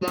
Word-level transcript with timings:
Olá 0.00 0.10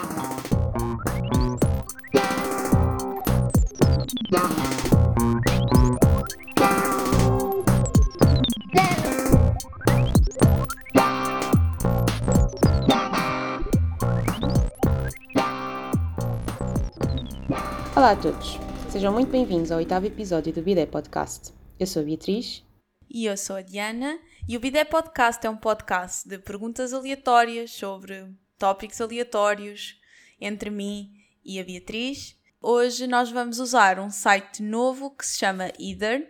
a 18.12 18.16
todos, 18.18 18.60
sejam 18.90 19.14
muito 19.14 19.30
bem-vindos 19.30 19.72
ao 19.72 19.78
oitavo 19.78 20.06
episódio 20.06 20.52
do 20.52 20.62
Bidé 20.62 20.86
Podcast. 20.86 21.54
Eu 21.80 21.88
sou 21.88 22.02
a 22.02 22.06
Beatriz. 22.06 22.62
E 23.10 23.26
eu 23.26 23.38
sou 23.38 23.56
a 23.56 23.62
Diana, 23.62 24.20
e 24.50 24.58
o 24.58 24.60
Bidé 24.60 24.84
Podcast 24.84 25.48
é 25.48 25.50
um 25.50 25.56
podcast 25.56 26.28
de 26.28 26.38
perguntas 26.40 26.92
aleatórias 26.92 27.72
sobre 27.72 28.36
tópicos 28.58 29.00
aleatórios 29.02 30.00
entre 30.40 30.70
mim 30.70 31.12
e 31.44 31.60
a 31.60 31.64
Beatriz. 31.64 32.36
Hoje 32.62 33.08
nós 33.08 33.32
vamos 33.32 33.60
usar 33.60 34.00
um 34.00 34.10
site 34.10 34.62
novo 34.62 35.12
que 35.12 35.26
se 35.26 35.38
chama 35.38 35.72
Either, 35.80 36.30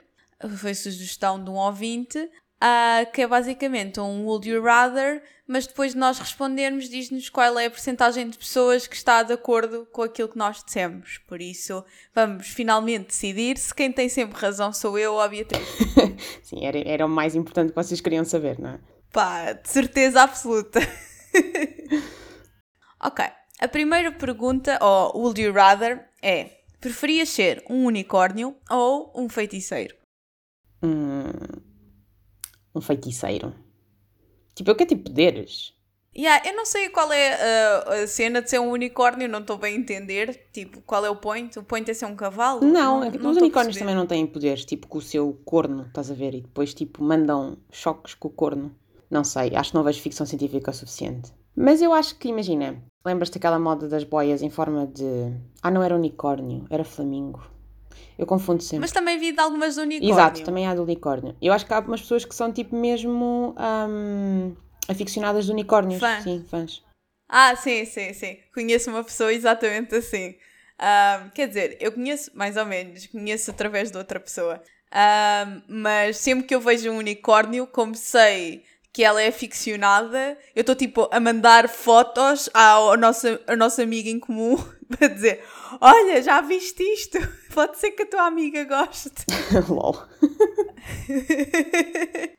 foi 0.58 0.76
sugestão 0.76 1.44
de 1.44 1.50
um 1.50 1.56
ouvinte, 1.56 2.20
uh, 2.20 3.12
que 3.12 3.22
é 3.22 3.28
basicamente 3.28 4.00
um 4.00 4.26
Would 4.26 4.48
You 4.48 4.62
Rather, 4.62 5.24
mas 5.48 5.66
depois 5.66 5.94
de 5.94 5.98
nós 5.98 6.20
respondermos, 6.20 6.90
diz-nos 6.90 7.30
qual 7.30 7.58
é 7.58 7.66
a 7.66 7.72
porcentagem 7.72 8.30
de 8.30 8.38
pessoas 8.38 8.86
que 8.86 8.96
está 8.96 9.24
de 9.24 9.34
acordo 9.34 9.88
com 9.92 10.02
aquilo 10.02 10.28
que 10.28 10.38
nós 10.38 10.62
dissemos. 10.64 11.20
Por 11.28 11.42
isso, 11.42 11.84
vamos 12.14 12.48
finalmente 12.48 13.08
decidir 13.08 13.58
se 13.58 13.74
quem 13.74 13.92
tem 13.92 14.10
sempre 14.10 14.40
razão 14.40 14.74
sou 14.74 15.00
eu 15.00 15.14
ou 15.14 15.22
a 15.22 15.28
Beatriz. 15.28 15.68
Sim, 16.44 16.66
era, 16.66 16.78
era 16.78 17.06
o 17.06 17.10
mais 17.10 17.34
importante 17.34 17.70
que 17.70 17.76
vocês 17.76 18.02
queriam 18.02 18.26
saber, 18.26 18.60
não 18.60 18.72
é? 18.72 18.80
Pá, 19.12 19.54
de 19.54 19.70
certeza 19.70 20.22
absoluta. 20.22 20.80
ok, 23.04 23.26
a 23.60 23.68
primeira 23.68 24.12
pergunta, 24.12 24.78
ou 24.82 25.22
Would 25.22 25.42
You 25.42 25.54
Rather, 25.54 26.10
é: 26.22 26.52
preferias 26.80 27.30
ser 27.30 27.64
um 27.70 27.86
unicórnio 27.86 28.56
ou 28.70 29.12
um 29.16 29.28
feiticeiro? 29.30 29.96
Hum, 30.84 31.32
um 32.76 32.82
feiticeiro. 32.82 33.54
Tipo, 34.54 34.72
eu 34.72 34.76
quero 34.76 34.90
tipo 34.90 35.04
poderes. 35.06 35.78
Yeah, 36.18 36.50
eu 36.50 36.56
não 36.56 36.66
sei 36.66 36.90
qual 36.90 37.12
é 37.14 37.34
a, 37.36 37.94
a 37.94 38.08
cena 38.08 38.42
de 38.42 38.50
ser 38.50 38.60
um 38.60 38.72
unicórnio, 38.72 39.30
não 39.30 39.40
estou 39.40 39.56
bem 39.56 39.76
a 39.76 39.78
entender. 39.78 40.48
Tipo, 40.52 40.82
qual 40.82 41.06
é 41.06 41.10
o 41.12 41.16
point? 41.16 41.60
O 41.60 41.64
point 41.64 41.90
é 41.92 41.94
ser 41.94 42.06
um 42.06 42.16
cavalo? 42.16 42.62
Não, 42.62 43.02
não, 43.02 43.12
não 43.12 43.32
os 43.32 43.38
unicórnios 43.38 43.78
também 43.78 43.94
não 43.94 44.08
têm 44.08 44.26
poderes, 44.26 44.66
tipo 44.66 44.88
com 44.88 44.98
o 44.98 45.02
seu 45.02 45.40
corno, 45.46 45.86
estás 45.86 46.10
a 46.10 46.16
ver? 46.16 46.34
E 46.34 46.42
depois, 46.42 46.74
tipo, 46.74 47.04
mandam 47.04 47.58
choques 47.72 48.16
com 48.16 48.30
o 48.30 48.32
corno. 48.32 48.76
Não 49.10 49.24
sei, 49.24 49.56
acho 49.56 49.72
que 49.72 49.76
não 49.76 49.84
vejo 49.84 50.02
ficção 50.02 50.26
científica 50.26 50.72
o 50.72 50.74
suficiente. 50.74 51.32
Mas 51.56 51.82
eu 51.82 51.94
acho 51.94 52.16
que, 52.16 52.28
imagina, 52.28 52.84
lembras-te 53.06 53.40
daquela 53.40 53.58
moda 53.58 53.88
das 53.88 54.04
boias 54.04 54.42
em 54.42 54.50
forma 54.50 54.86
de. 54.86 55.34
Ah, 55.62 55.72
não 55.72 55.82
era 55.82 55.96
unicórnio, 55.96 56.66
era 56.70 56.84
flamingo. 56.84 57.42
Eu 58.18 58.26
confundo 58.26 58.62
sempre. 58.62 58.80
Mas 58.80 58.92
também 58.92 59.18
vi 59.18 59.32
de 59.32 59.40
algumas 59.40 59.76
do 59.76 59.82
unicórnio. 59.82 60.14
Exato, 60.14 60.44
também 60.44 60.68
há 60.68 60.76
do 60.76 60.84
unicórnio. 60.84 61.36
Eu 61.42 61.54
acho 61.54 61.66
que 61.66 61.74
há 61.74 61.80
umas 61.80 62.02
pessoas 62.02 62.26
que 62.26 62.36
são 62.36 62.52
tipo 62.52 62.76
mesmo 62.76 63.56
um, 63.90 64.56
aficionadas 64.88 65.48
do 65.48 65.54
unicórnios. 65.54 66.00
Fãs. 66.00 66.24
Sim, 66.24 66.46
fãs. 66.48 66.84
Ah, 67.30 67.56
sim, 67.56 67.86
sim, 67.86 68.14
sim. 68.14 68.38
Conheço 68.54 68.90
uma 68.90 69.04
pessoa 69.04 69.34
exatamente 69.34 69.96
assim. 69.96 70.36
Um, 70.80 71.30
quer 71.30 71.48
dizer, 71.48 71.78
eu 71.80 71.92
conheço 71.92 72.32
mais 72.36 72.56
ou 72.56 72.66
menos, 72.66 73.08
conheço 73.08 73.52
através 73.52 73.92
de 73.92 73.98
outra 73.98 74.20
pessoa. 74.20 74.62
Um, 74.94 75.62
mas 75.82 76.18
sempre 76.18 76.46
que 76.46 76.56
eu 76.56 76.62
vejo 76.62 76.90
um 76.92 76.98
unicórnio, 76.98 77.68
como 77.68 77.96
sei 77.96 78.64
que 78.94 79.04
ela 79.04 79.22
é 79.22 79.28
aficionada, 79.28 80.38
eu 80.56 80.62
estou 80.62 80.76
tipo 80.76 81.08
a 81.12 81.20
mandar 81.20 81.70
fotos 81.70 82.50
ao 82.54 82.98
nosso, 82.98 83.28
ao 83.48 83.56
nosso 83.56 83.82
amigo 83.82 84.10
em 84.10 84.20
comum 84.20 84.58
para 84.90 85.08
dizer: 85.08 85.44
Olha, 85.80 86.22
já 86.22 86.42
viste 86.42 86.82
isto? 86.84 87.18
Pode 87.54 87.78
ser 87.78 87.92
que 87.92 88.04
a 88.04 88.10
tua 88.10 88.24
amiga 88.28 88.64
goste. 88.64 89.12
LOL. 89.70 90.04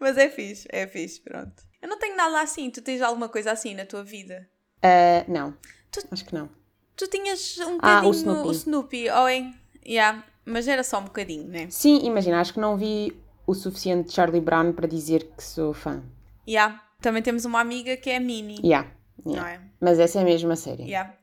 Mas 0.01 0.17
é 0.17 0.29
fixe, 0.29 0.67
é 0.71 0.87
fixe, 0.87 1.21
pronto. 1.21 1.63
Eu 1.81 1.89
não 1.89 1.99
tenho 1.99 2.17
nada 2.17 2.41
assim. 2.41 2.71
Tu 2.71 2.83
tens 2.83 3.01
alguma 3.01 3.29
coisa 3.29 3.53
assim 3.53 3.75
na 3.75 3.87
tua 3.87 4.03
vida? 4.03 4.49
Uh, 4.79 5.31
não. 5.31 5.55
Tu, 5.91 6.01
Acho 6.11 6.25
que 6.25 6.35
não. 6.35 6.49
Tu 6.97 7.07
tinhas 7.07 7.59
um 7.59 7.79
ah, 7.81 8.01
bocadinho 8.01 8.09
o 8.09 8.15
Snoopy, 8.15 8.49
o 8.49 8.53
Snoopy 8.53 9.11
oh, 9.11 9.29
hein? 9.29 9.55
Yeah, 9.87 10.25
mas 10.45 10.67
era 10.67 10.83
só 10.83 10.99
um 10.99 11.05
bocadinho, 11.05 11.47
né? 11.47 11.69
Sim, 11.71 12.01
imagina, 12.05 12.41
acho 12.41 12.53
que 12.53 12.61
não 12.61 12.77
vi 12.77 13.17
o 13.47 13.55
suficiente 13.55 14.09
de 14.09 14.15
Charlie 14.15 14.41
Brown 14.41 14.73
para 14.73 14.89
dizer 14.89 15.31
que 15.37 15.43
sou 15.43 15.73
fã. 15.73 16.03
Yeah. 16.49 16.83
Também 17.01 17.23
temos 17.23 17.45
uma 17.45 17.61
amiga 17.61 17.97
que 17.97 18.11
é 18.11 18.17
a 18.17 18.21
Minnie. 18.21 18.59
Yeah. 18.65 18.91
yeah. 19.27 19.43
Não 19.43 19.47
é? 19.47 19.61
Mas 19.81 19.99
essa 19.99 20.21
é 20.21 20.35
a 20.35 20.57
série. 20.57 20.85
Yeah. 20.85 21.15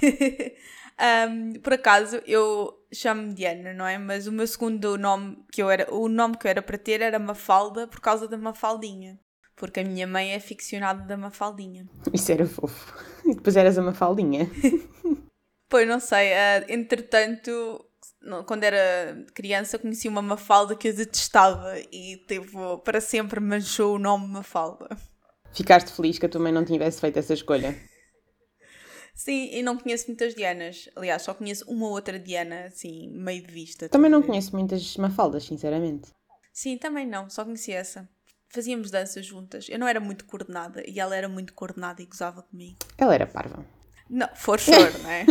um, 1.28 1.52
por 1.60 1.74
acaso, 1.74 2.22
eu 2.26 2.72
chamo-me 2.92 3.34
Diana, 3.34 3.74
não 3.74 3.86
é? 3.86 3.98
Mas 3.98 4.26
o 4.26 4.32
meu 4.32 4.46
segundo 4.46 4.96
nome 4.96 5.44
que 5.52 5.62
eu 5.62 5.70
era, 5.70 5.92
o 5.94 6.08
nome 6.08 6.36
que 6.36 6.46
eu 6.46 6.50
era 6.50 6.62
para 6.62 6.78
ter 6.78 7.00
era 7.00 7.18
Mafalda 7.18 7.86
por 7.86 8.00
causa 8.00 8.26
da 8.26 8.38
Mafaldinha. 8.38 9.20
Porque 9.54 9.80
a 9.80 9.84
minha 9.84 10.06
mãe 10.06 10.32
é 10.32 10.40
ficcionada 10.40 11.04
da 11.04 11.16
Mafaldinha. 11.16 11.86
Isso 12.12 12.32
era 12.32 12.46
fofo. 12.46 12.94
E 13.24 13.34
depois 13.36 13.56
eras 13.56 13.78
a 13.78 13.82
Mafaldinha. 13.82 14.50
pois 15.68 15.86
não 15.86 16.00
sei, 16.00 16.32
uh, 16.32 16.64
entretanto, 16.68 17.84
quando 18.46 18.64
era 18.64 19.24
criança, 19.34 19.78
conheci 19.78 20.08
uma 20.08 20.22
Mafalda 20.22 20.76
que 20.76 20.88
eu 20.88 20.94
detestava 20.94 21.78
e 21.92 22.16
teve 22.26 22.50
para 22.84 23.00
sempre 23.00 23.40
manchou 23.40 23.96
o 23.96 23.98
nome 23.98 24.28
Mafalda. 24.28 24.88
Ficaste 25.52 25.92
feliz 25.92 26.18
que 26.18 26.26
a 26.26 26.28
tua 26.28 26.40
mãe 26.40 26.52
não 26.52 26.64
tivesse 26.64 27.00
feito 27.00 27.18
essa 27.18 27.34
escolha? 27.34 27.76
Sim, 29.14 29.50
e 29.52 29.62
não 29.62 29.78
conheço 29.78 30.06
muitas 30.08 30.34
Dianas. 30.34 30.88
Aliás, 30.96 31.22
só 31.22 31.34
conheço 31.34 31.64
uma 31.70 31.88
outra 31.88 32.18
Diana, 32.18 32.66
assim, 32.66 33.10
meio 33.10 33.42
de 33.46 33.52
vista. 33.52 33.88
Também 33.88 34.10
não 34.10 34.22
conheço 34.22 34.56
muitas 34.56 34.96
Mafaldas, 34.96 35.44
sinceramente. 35.44 36.10
Sim, 36.52 36.78
também 36.78 37.06
não, 37.06 37.28
só 37.28 37.44
conheci 37.44 37.72
essa. 37.72 38.08
Fazíamos 38.48 38.90
danças 38.90 39.24
juntas. 39.24 39.66
Eu 39.68 39.78
não 39.78 39.88
era 39.88 40.00
muito 40.00 40.24
coordenada 40.24 40.82
e 40.86 40.98
ela 40.98 41.16
era 41.16 41.28
muito 41.28 41.54
coordenada 41.54 42.02
e 42.02 42.06
gozava 42.06 42.42
comigo. 42.42 42.78
Ela 42.98 43.14
era 43.14 43.26
parva. 43.26 43.64
Não, 44.08 44.28
for 44.34 44.60
sure, 44.60 44.92
não 45.02 45.10
é? 45.10 45.26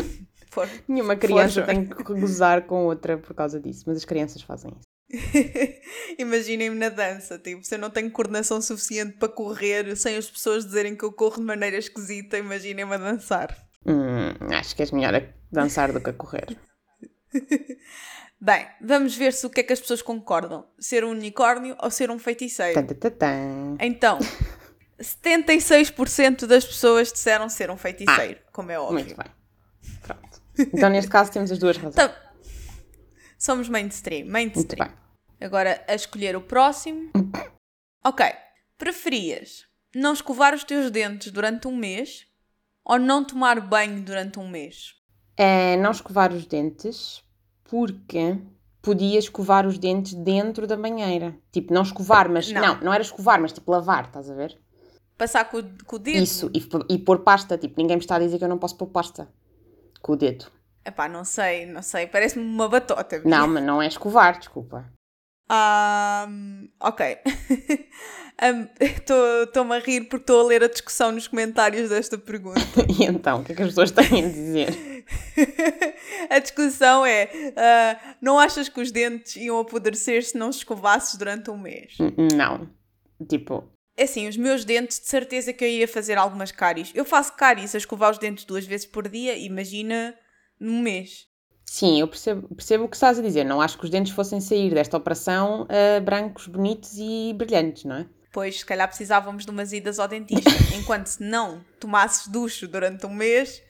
For, 0.52 0.68
Nenhuma 0.86 1.16
criança 1.16 1.62
tem 1.64 1.86
que 1.86 2.04
gozar 2.04 2.64
com 2.64 2.86
outra 2.86 3.18
por 3.18 3.34
causa 3.34 3.58
disso, 3.58 3.86
mas 3.88 3.98
as 3.98 4.06
crianças 4.06 4.42
fazem 4.42 4.72
isso. 4.72 4.92
Imaginem-me 6.20 6.76
na 6.76 6.90
dança, 6.90 7.40
tipo, 7.40 7.64
se 7.64 7.76
eu 7.76 7.80
não 7.80 7.90
tenho 7.90 8.12
coordenação 8.12 8.62
suficiente 8.62 9.18
para 9.18 9.30
correr 9.30 9.96
sem 9.96 10.18
as 10.18 10.30
pessoas 10.30 10.66
dizerem 10.66 10.96
que 10.96 11.04
eu 11.04 11.12
corro 11.14 11.38
de 11.38 11.46
maneira 11.46 11.78
esquisita, 11.78 12.38
imaginem-me 12.38 12.94
a 12.94 12.98
dançar. 12.98 13.58
Hum, 13.86 14.54
acho 14.54 14.76
que 14.76 14.82
és 14.82 14.92
melhor 14.92 15.16
a 15.16 15.24
dançar 15.52 15.92
do 15.94 16.02
que 16.02 16.10
a 16.10 16.14
correr. 16.14 16.58
Bem, 18.40 18.68
vamos 18.82 19.16
ver 19.16 19.34
se 19.34 19.46
o 19.46 19.50
que 19.50 19.62
é 19.62 19.64
que 19.64 19.72
as 19.72 19.80
pessoas 19.80 20.02
concordam: 20.02 20.68
ser 20.80 21.06
um 21.06 21.12
unicórnio 21.12 21.78
ou 21.80 21.90
ser 21.90 22.12
um 22.12 22.20
feiticeiro. 22.20 22.80
Então, 23.80 24.20
76% 25.00 26.46
das 26.46 26.66
pessoas 26.66 27.12
disseram 27.12 27.48
ser 27.48 27.70
um 27.72 27.78
feiticeiro, 27.78 28.40
ah, 28.46 28.50
como 28.52 28.72
é 28.72 28.80
óbvio. 28.80 28.96
Muito 28.96 29.16
bem. 29.16 29.28
Pronto. 30.02 30.31
Então, 30.58 30.90
neste 30.90 31.10
caso, 31.10 31.32
temos 31.32 31.52
as 31.52 31.58
duas 31.58 31.78
razões. 31.78 31.94
Então, 31.94 32.14
somos 33.38 33.70
mainstream. 33.70 34.28
mainstream. 34.28 34.92
Agora, 35.40 35.84
a 35.88 35.96
escolher 35.96 36.36
o 36.36 36.42
próximo. 36.42 37.12
ok. 38.04 38.26
Preferias 38.78 39.66
não 39.96 40.14
escovar 40.14 40.54
os 40.54 40.64
teus 40.64 40.90
dentes 40.90 41.32
durante 41.32 41.68
um 41.68 41.76
mês 41.76 42.26
ou 42.84 42.98
não 42.98 43.24
tomar 43.24 43.60
banho 43.60 44.02
durante 44.02 44.40
um 44.40 44.48
mês? 44.48 44.96
É 45.38 45.78
não 45.78 45.92
escovar 45.92 46.34
os 46.34 46.46
dentes 46.46 47.24
porque 47.64 48.38
podia 48.82 49.20
escovar 49.20 49.66
os 49.66 49.78
dentes 49.78 50.14
dentro 50.14 50.68
da 50.68 50.76
banheira. 50.76 51.36
Tipo, 51.52 51.74
não 51.74 51.84
escovar, 51.84 52.30
mas. 52.30 52.52
Não, 52.52 52.62
não, 52.62 52.82
não 52.82 52.94
era 52.94 53.04
escovar, 53.04 53.40
mas 53.42 53.54
tipo 53.54 53.72
lavar, 53.72 54.06
estás 54.06 54.30
a 54.30 54.34
ver? 54.34 54.58
Passar 55.18 55.46
com, 55.46 55.62
com 55.86 55.96
o 55.96 56.00
dedo? 56.00 56.24
Isso, 56.24 56.52
e, 56.54 56.68
e 56.94 56.98
pôr 56.98 57.20
pasta. 57.20 57.58
Tipo, 57.58 57.76
ninguém 57.80 57.98
me 57.98 58.02
está 58.02 58.16
a 58.16 58.20
dizer 58.20 58.38
que 58.38 58.44
eu 58.44 58.50
não 58.50 58.58
posso 58.58 58.76
pôr 58.76 58.88
pasta 58.88 59.28
com 60.02 60.14
o 60.14 60.16
dedo. 60.16 60.52
Epá, 60.84 61.08
não 61.08 61.24
sei, 61.24 61.66
não 61.66 61.82
sei. 61.82 62.08
Parece-me 62.08 62.44
uma 62.44 62.68
batota. 62.68 63.22
Não, 63.24 63.48
mas 63.48 63.64
não 63.64 63.82
é 63.82 63.88
escovar, 63.88 64.40
desculpa. 64.40 64.92
Um, 65.52 66.70
ok. 66.80 67.18
Estou-me 68.80 69.70
um, 69.70 69.74
a 69.74 69.80
rir 69.80 70.06
porque 70.06 70.24
estou 70.24 70.42
a 70.42 70.48
ler 70.48 70.64
a 70.64 70.68
discussão 70.68 71.12
nos 71.12 71.28
comentários 71.28 71.90
desta 71.90 72.18
pergunta. 72.18 72.62
e 72.90 73.04
então, 73.04 73.42
o 73.42 73.44
que 73.44 73.52
é 73.52 73.56
que 73.56 73.62
as 73.62 73.68
pessoas 73.68 73.92
têm 73.92 74.26
a 74.26 74.28
dizer? 74.28 75.06
a 76.30 76.40
discussão 76.40 77.06
é: 77.06 77.26
uh, 77.26 78.16
não 78.20 78.40
achas 78.40 78.68
que 78.68 78.82
os 78.82 78.92
dentes 78.92 79.36
iam 79.36 79.60
apodrecer 79.60 80.24
se 80.24 80.38
não 80.38 80.50
escovasses 80.50 81.18
durante 81.18 81.52
um 81.52 81.58
mês? 81.58 81.98
Não. 82.36 82.68
Tipo. 83.28 83.70
É 83.98 84.04
assim, 84.04 84.28
os 84.28 84.38
meus 84.38 84.66
dentes, 84.66 85.00
de 85.00 85.08
certeza 85.08 85.54
que 85.54 85.64
eu 85.64 85.68
ia 85.68 85.88
fazer 85.88 86.18
algumas 86.18 86.52
cáries. 86.52 86.92
Eu 86.96 87.06
faço 87.06 87.34
cáries 87.34 87.76
a 87.76 87.78
escovar 87.78 88.12
os 88.12 88.18
dentes 88.18 88.46
duas 88.46 88.66
vezes 88.66 88.86
por 88.86 89.08
dia, 89.08 89.38
imagina 89.38 90.16
num 90.60 90.82
mês. 90.82 91.28
Sim, 91.66 92.00
eu 92.00 92.08
percebo, 92.08 92.54
percebo 92.56 92.84
o 92.86 92.90
que 92.90 92.96
estás 92.96 93.20
a 93.20 93.22
dizer. 93.22 93.44
Não 93.44 93.62
acho 93.62 93.78
que 93.78 93.86
os 93.86 93.90
dentes 93.90 94.14
fossem 94.14 94.42
sair 94.42 94.74
desta 94.74 94.98
operação 94.98 95.64
uh, 95.64 96.02
brancos, 96.02 96.48
bonitos 96.48 96.98
e 96.98 97.34
brilhantes, 97.34 97.86
não 97.86 97.96
é? 97.96 98.06
pois 98.32 98.60
se 98.60 98.66
calhar 98.66 98.88
precisávamos 98.88 99.46
de 99.46 99.52
umas 99.52 99.74
idas 99.74 100.00
ao 100.00 100.08
dentista. 100.08 100.50
Enquanto 100.76 101.08
se 101.08 101.24
não 101.24 101.64
tomasses 101.80 102.28
ducho 102.28 102.68
durante 102.68 103.06
um 103.06 103.14
mês, 103.14 103.62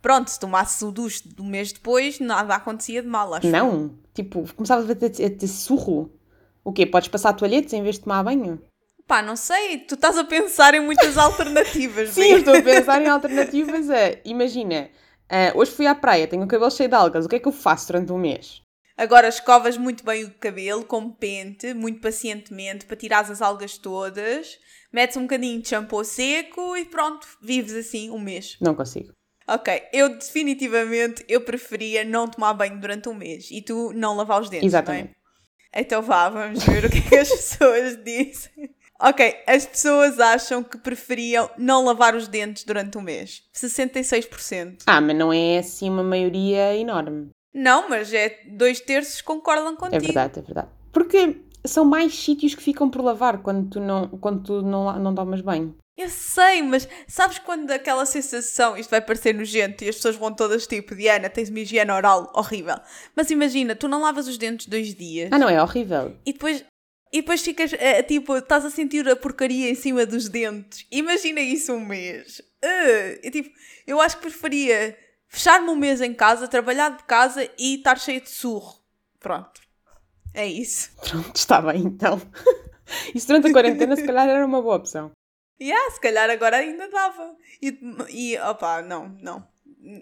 pronto, 0.00 0.30
se 0.30 0.38
tomasses 0.38 0.80
o 0.82 0.92
ducho 0.92 1.28
do 1.28 1.44
mês 1.44 1.72
depois, 1.72 2.20
nada 2.20 2.54
acontecia 2.54 3.02
de 3.02 3.08
mal, 3.08 3.32
acho. 3.34 3.46
Não, 3.46 3.94
tipo, 4.14 4.44
começavas 4.54 4.88
a 4.88 4.94
ter, 4.94 5.06
a 5.24 5.30
ter 5.30 5.48
surro. 5.48 6.12
O 6.64 6.72
quê? 6.72 6.86
Podes 6.86 7.08
passar 7.08 7.32
toalhetes 7.32 7.72
em 7.72 7.82
vez 7.82 7.96
de 7.96 8.02
tomar 8.02 8.22
banho? 8.22 8.60
Pá, 9.12 9.20
não 9.20 9.36
sei, 9.36 9.76
tu 9.76 9.94
estás 9.94 10.16
a 10.16 10.24
pensar 10.24 10.72
em 10.72 10.80
muitas 10.80 11.18
alternativas. 11.18 12.08
Sim, 12.14 12.30
eu 12.30 12.38
estou 12.38 12.56
a 12.56 12.62
pensar 12.62 13.02
em 13.02 13.08
alternativas 13.08 13.90
a, 13.90 14.16
imagina, 14.24 14.88
uh, 15.30 15.58
hoje 15.58 15.70
fui 15.72 15.86
à 15.86 15.94
praia, 15.94 16.26
tenho 16.26 16.42
o 16.42 16.48
cabelo 16.48 16.70
cheio 16.70 16.88
de 16.88 16.94
algas, 16.94 17.26
o 17.26 17.28
que 17.28 17.36
é 17.36 17.38
que 17.38 17.46
eu 17.46 17.52
faço 17.52 17.88
durante 17.88 18.10
um 18.10 18.16
mês? 18.16 18.62
Agora 18.96 19.28
escovas 19.28 19.76
muito 19.76 20.02
bem 20.02 20.24
o 20.24 20.30
cabelo 20.38 20.82
com 20.86 21.10
pente, 21.10 21.74
muito 21.74 22.00
pacientemente, 22.00 22.86
para 22.86 22.96
tirar 22.96 23.30
as 23.30 23.42
algas 23.42 23.76
todas, 23.76 24.58
metes 24.90 25.18
um 25.18 25.24
bocadinho 25.24 25.60
de 25.60 25.68
shampoo 25.68 26.02
seco 26.04 26.74
e 26.74 26.86
pronto, 26.86 27.28
vives 27.42 27.74
assim 27.74 28.08
um 28.08 28.18
mês. 28.18 28.56
Não 28.62 28.74
consigo. 28.74 29.12
Ok, 29.46 29.82
eu 29.92 30.08
definitivamente 30.08 31.22
eu 31.28 31.42
preferia 31.42 32.02
não 32.02 32.26
tomar 32.26 32.54
banho 32.54 32.80
durante 32.80 33.10
um 33.10 33.14
mês 33.14 33.50
e 33.50 33.60
tu 33.60 33.92
não 33.92 34.16
lavar 34.16 34.40
os 34.40 34.48
dentes. 34.48 34.68
Exatamente. 34.68 35.10
É? 35.70 35.82
Então 35.82 36.00
vá, 36.00 36.30
vamos 36.30 36.64
ver 36.64 36.86
o 36.86 36.90
que 36.90 36.96
é 36.96 37.02
que 37.02 37.16
as 37.16 37.28
pessoas 37.30 38.02
dizem. 38.02 38.72
Ok, 39.04 39.34
as 39.48 39.66
pessoas 39.66 40.20
acham 40.20 40.62
que 40.62 40.78
preferiam 40.78 41.50
não 41.58 41.84
lavar 41.84 42.14
os 42.14 42.28
dentes 42.28 42.62
durante 42.62 42.96
um 42.96 43.02
mês. 43.02 43.42
66%. 43.52 44.84
Ah, 44.86 45.00
mas 45.00 45.16
não 45.16 45.32
é 45.32 45.58
assim 45.58 45.90
uma 45.90 46.04
maioria 46.04 46.76
enorme. 46.76 47.30
Não, 47.52 47.88
mas 47.88 48.14
é 48.14 48.38
dois 48.46 48.80
terços 48.80 49.20
concordam 49.20 49.74
contigo. 49.74 49.96
É 49.96 49.98
verdade, 49.98 50.38
é 50.38 50.42
verdade. 50.42 50.68
Porque 50.92 51.36
são 51.64 51.84
mais 51.84 52.14
sítios 52.14 52.54
que 52.54 52.62
ficam 52.62 52.88
por 52.88 53.02
lavar 53.02 53.38
quando 53.42 53.70
tu 53.70 53.80
não, 53.80 54.06
quando 54.08 54.44
tu 54.44 54.62
não, 54.62 54.96
não 55.00 55.12
tomas 55.12 55.40
banho. 55.40 55.76
Eu 55.96 56.08
sei, 56.08 56.62
mas 56.62 56.88
sabes 57.06 57.38
quando 57.38 57.70
aquela 57.70 58.06
sensação, 58.06 58.76
isto 58.78 58.88
vai 58.88 59.00
parecer 59.00 59.34
nojento 59.34 59.84
e 59.84 59.88
as 59.90 59.96
pessoas 59.96 60.16
vão 60.16 60.32
todas 60.32 60.66
tipo, 60.66 60.94
Diana, 60.94 61.28
tens 61.28 61.50
uma 61.50 61.60
higiene 61.60 61.90
oral 61.90 62.32
horrível. 62.34 62.76
Mas 63.14 63.30
imagina, 63.30 63.76
tu 63.76 63.88
não 63.88 64.00
lavas 64.00 64.26
os 64.26 64.38
dentes 64.38 64.66
dois 64.66 64.94
dias. 64.94 65.28
Ah, 65.30 65.38
não, 65.38 65.50
é 65.50 65.62
horrível. 65.62 66.16
E 66.24 66.32
depois, 66.32 66.64
e 67.12 67.20
depois 67.20 67.42
ficas, 67.42 67.74
é, 67.74 68.02
tipo, 68.02 68.36
estás 68.38 68.64
a 68.64 68.70
sentir 68.70 69.06
a 69.06 69.14
porcaria 69.14 69.68
em 69.68 69.74
cima 69.74 70.06
dos 70.06 70.30
dentes. 70.30 70.86
Imagina 70.90 71.40
isso 71.40 71.74
um 71.74 71.84
mês. 71.84 72.40
Uh, 72.40 73.30
tipo, 73.30 73.50
eu 73.86 74.00
acho 74.00 74.16
que 74.16 74.22
preferia 74.22 74.96
fechar-me 75.28 75.68
um 75.68 75.76
mês 75.76 76.00
em 76.00 76.14
casa, 76.14 76.48
trabalhar 76.48 76.96
de 76.96 77.04
casa 77.04 77.48
e 77.58 77.76
estar 77.76 77.98
cheio 77.98 78.20
de 78.20 78.30
surro. 78.30 78.80
Pronto. 79.20 79.60
É 80.32 80.46
isso. 80.46 80.90
Pronto, 81.02 81.36
está 81.36 81.60
bem 81.60 81.82
então. 81.82 82.20
Isso 83.14 83.26
durante 83.26 83.48
a 83.48 83.52
quarentena 83.52 83.96
se 83.96 84.04
calhar 84.04 84.28
era 84.28 84.44
uma 84.44 84.60
boa 84.60 84.76
opção. 84.76 85.12
Yeah, 85.60 85.90
se 85.92 86.00
calhar 86.00 86.28
agora 86.28 86.56
ainda 86.56 86.88
dava. 86.88 87.36
E, 87.60 87.78
e 88.10 88.38
opa, 88.38 88.82
não, 88.82 89.08
não. 89.20 89.46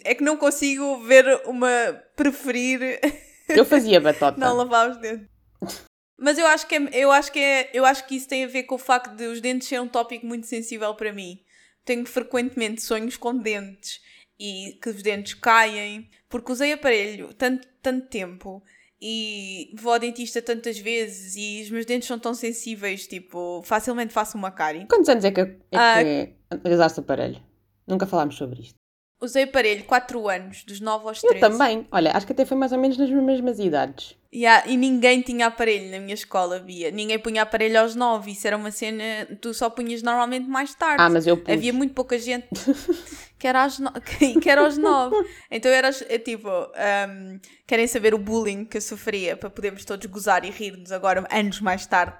É 0.04 0.14
que 0.14 0.24
não 0.24 0.36
consigo 0.36 0.98
ver 1.04 1.42
uma 1.46 1.68
preferir. 2.16 3.00
Eu 3.48 3.64
fazia 3.64 4.00
batota. 4.00 4.38
não 4.40 4.56
lavar 4.56 4.90
os 4.90 4.96
dentes. 4.96 5.28
Mas 6.20 6.36
eu 6.36 6.46
acho 6.46 6.66
que 6.66 6.74
é, 6.74 6.90
eu 6.92 7.10
acho 7.10 7.32
que 7.32 7.38
é, 7.38 7.70
eu 7.72 7.86
acho 7.86 8.06
que 8.06 8.14
isso 8.14 8.28
tem 8.28 8.44
a 8.44 8.48
ver 8.48 8.64
com 8.64 8.74
o 8.74 8.78
facto 8.78 9.16
de 9.16 9.24
os 9.24 9.40
dentes 9.40 9.66
ser 9.66 9.80
um 9.80 9.88
tópico 9.88 10.26
muito 10.26 10.46
sensível 10.46 10.94
para 10.94 11.14
mim. 11.14 11.40
Tenho 11.82 12.04
frequentemente 12.04 12.82
sonhos 12.82 13.16
com 13.16 13.34
dentes 13.34 14.02
e 14.38 14.78
que 14.82 14.90
os 14.90 15.02
dentes 15.02 15.32
caem, 15.32 16.10
porque 16.28 16.52
usei 16.52 16.74
aparelho 16.74 17.32
tanto, 17.32 17.66
tanto 17.80 18.06
tempo 18.08 18.62
e 19.00 19.74
vou 19.80 19.94
ao 19.94 19.98
dentista 19.98 20.42
tantas 20.42 20.78
vezes 20.78 21.36
e 21.36 21.62
os 21.62 21.70
meus 21.70 21.86
dentes 21.86 22.06
são 22.06 22.18
tão 22.18 22.34
sensíveis, 22.34 23.06
tipo, 23.06 23.62
facilmente 23.64 24.12
faço 24.12 24.36
uma 24.36 24.50
cárie. 24.50 24.86
Quantos 24.86 25.08
anos 25.08 25.24
é 25.24 25.30
que, 25.30 25.40
é 25.40 25.56
ah, 25.72 26.04
que 26.04 26.68
usaste 26.68 27.00
aparelho? 27.00 27.42
Nunca 27.86 28.06
falámos 28.06 28.36
sobre 28.36 28.60
isto. 28.60 28.74
Usei 29.22 29.44
aparelho 29.44 29.84
4 29.84 30.28
anos, 30.28 30.64
dos 30.64 30.80
9 30.80 31.08
aos 31.08 31.20
13. 31.22 31.34
Eu 31.34 31.50
também. 31.50 31.86
Olha, 31.90 32.12
acho 32.12 32.26
que 32.26 32.32
até 32.32 32.44
foi 32.44 32.58
mais 32.58 32.72
ou 32.72 32.78
menos 32.78 32.98
nas 32.98 33.08
mesmas 33.08 33.58
idades. 33.58 34.19
Yeah, 34.32 34.64
e 34.68 34.76
ninguém 34.76 35.22
tinha 35.22 35.46
aparelho 35.46 35.90
na 35.90 35.98
minha 35.98 36.14
escola, 36.14 36.60
via. 36.60 36.92
Ninguém 36.92 37.18
punha 37.18 37.42
aparelho 37.42 37.80
aos 37.80 37.96
9. 37.96 38.30
Isso 38.30 38.46
era 38.46 38.56
uma 38.56 38.70
cena. 38.70 39.26
Tu 39.40 39.52
só 39.52 39.68
punhas 39.68 40.02
normalmente 40.02 40.48
mais 40.48 40.72
tarde. 40.72 41.02
Ah, 41.02 41.10
mas 41.10 41.26
eu 41.26 41.36
pus. 41.36 41.52
Havia 41.52 41.72
muito 41.72 41.94
pouca 41.94 42.16
gente 42.16 42.46
que 43.36 43.46
era 43.48 43.64
aos, 43.64 43.80
no... 43.80 43.90
que 44.40 44.48
era 44.48 44.60
aos 44.60 44.78
9. 44.78 45.16
Então 45.50 45.70
era 45.72 45.90
tipo. 45.92 46.48
Um, 46.48 47.40
querem 47.66 47.88
saber 47.88 48.14
o 48.14 48.18
bullying 48.18 48.64
que 48.64 48.76
eu 48.76 48.80
sofria 48.80 49.36
para 49.36 49.50
podermos 49.50 49.84
todos 49.84 50.06
gozar 50.06 50.44
e 50.44 50.50
rir-nos 50.50 50.92
agora, 50.92 51.26
anos 51.28 51.60
mais 51.60 51.84
tarde. 51.84 52.16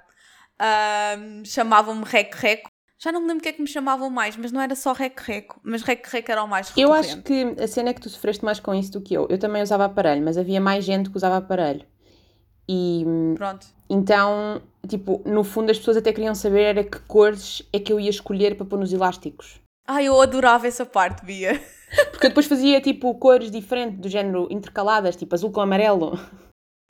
Um, 0.60 1.44
Chamavam-me 1.44 2.04
Rec-Reco. 2.04 2.68
Já 2.98 3.10
não 3.12 3.20
me 3.20 3.28
lembro 3.28 3.40
o 3.40 3.42
que 3.42 3.48
é 3.48 3.52
que 3.52 3.62
me 3.62 3.68
chamavam 3.68 4.10
mais, 4.10 4.36
mas 4.36 4.52
não 4.52 4.60
era 4.60 4.74
só 4.74 4.92
rec-reco, 4.92 5.58
mas 5.64 5.80
rec-reco 5.80 6.30
era 6.30 6.44
o 6.44 6.46
mais 6.46 6.68
recorrente. 6.68 6.82
Eu 6.86 6.92
acho 6.92 7.22
que 7.22 7.62
a 7.62 7.66
cena 7.66 7.88
é 7.88 7.94
que 7.94 8.00
tu 8.00 8.10
sofreste 8.10 8.44
mais 8.44 8.60
com 8.60 8.74
isso 8.74 8.92
do 8.92 9.00
que 9.00 9.14
eu. 9.14 9.26
Eu 9.30 9.38
também 9.38 9.62
usava 9.62 9.86
aparelho, 9.86 10.22
mas 10.22 10.36
havia 10.36 10.60
mais 10.60 10.84
gente 10.84 11.08
que 11.08 11.16
usava 11.16 11.38
aparelho. 11.38 11.86
E 12.72 13.04
Pronto. 13.34 13.66
então, 13.88 14.62
tipo, 14.86 15.20
no 15.26 15.42
fundo 15.42 15.72
as 15.72 15.78
pessoas 15.78 15.96
até 15.96 16.12
queriam 16.12 16.36
saber 16.36 16.62
era 16.62 16.84
que 16.84 17.00
cores 17.00 17.68
é 17.72 17.80
que 17.80 17.92
eu 17.92 17.98
ia 17.98 18.10
escolher 18.10 18.56
para 18.56 18.64
pôr 18.64 18.78
nos 18.78 18.92
elásticos. 18.92 19.60
Ai, 19.88 20.06
eu 20.06 20.20
adorava 20.20 20.68
essa 20.68 20.86
parte, 20.86 21.24
Bia. 21.24 21.60
Porque 22.12 22.26
eu 22.26 22.30
depois 22.30 22.46
fazia 22.46 22.80
tipo 22.80 23.12
cores 23.16 23.50
diferentes, 23.50 23.98
do 23.98 24.08
género 24.08 24.46
intercaladas, 24.52 25.16
tipo 25.16 25.34
azul 25.34 25.50
com 25.50 25.60
amarelo. 25.60 26.16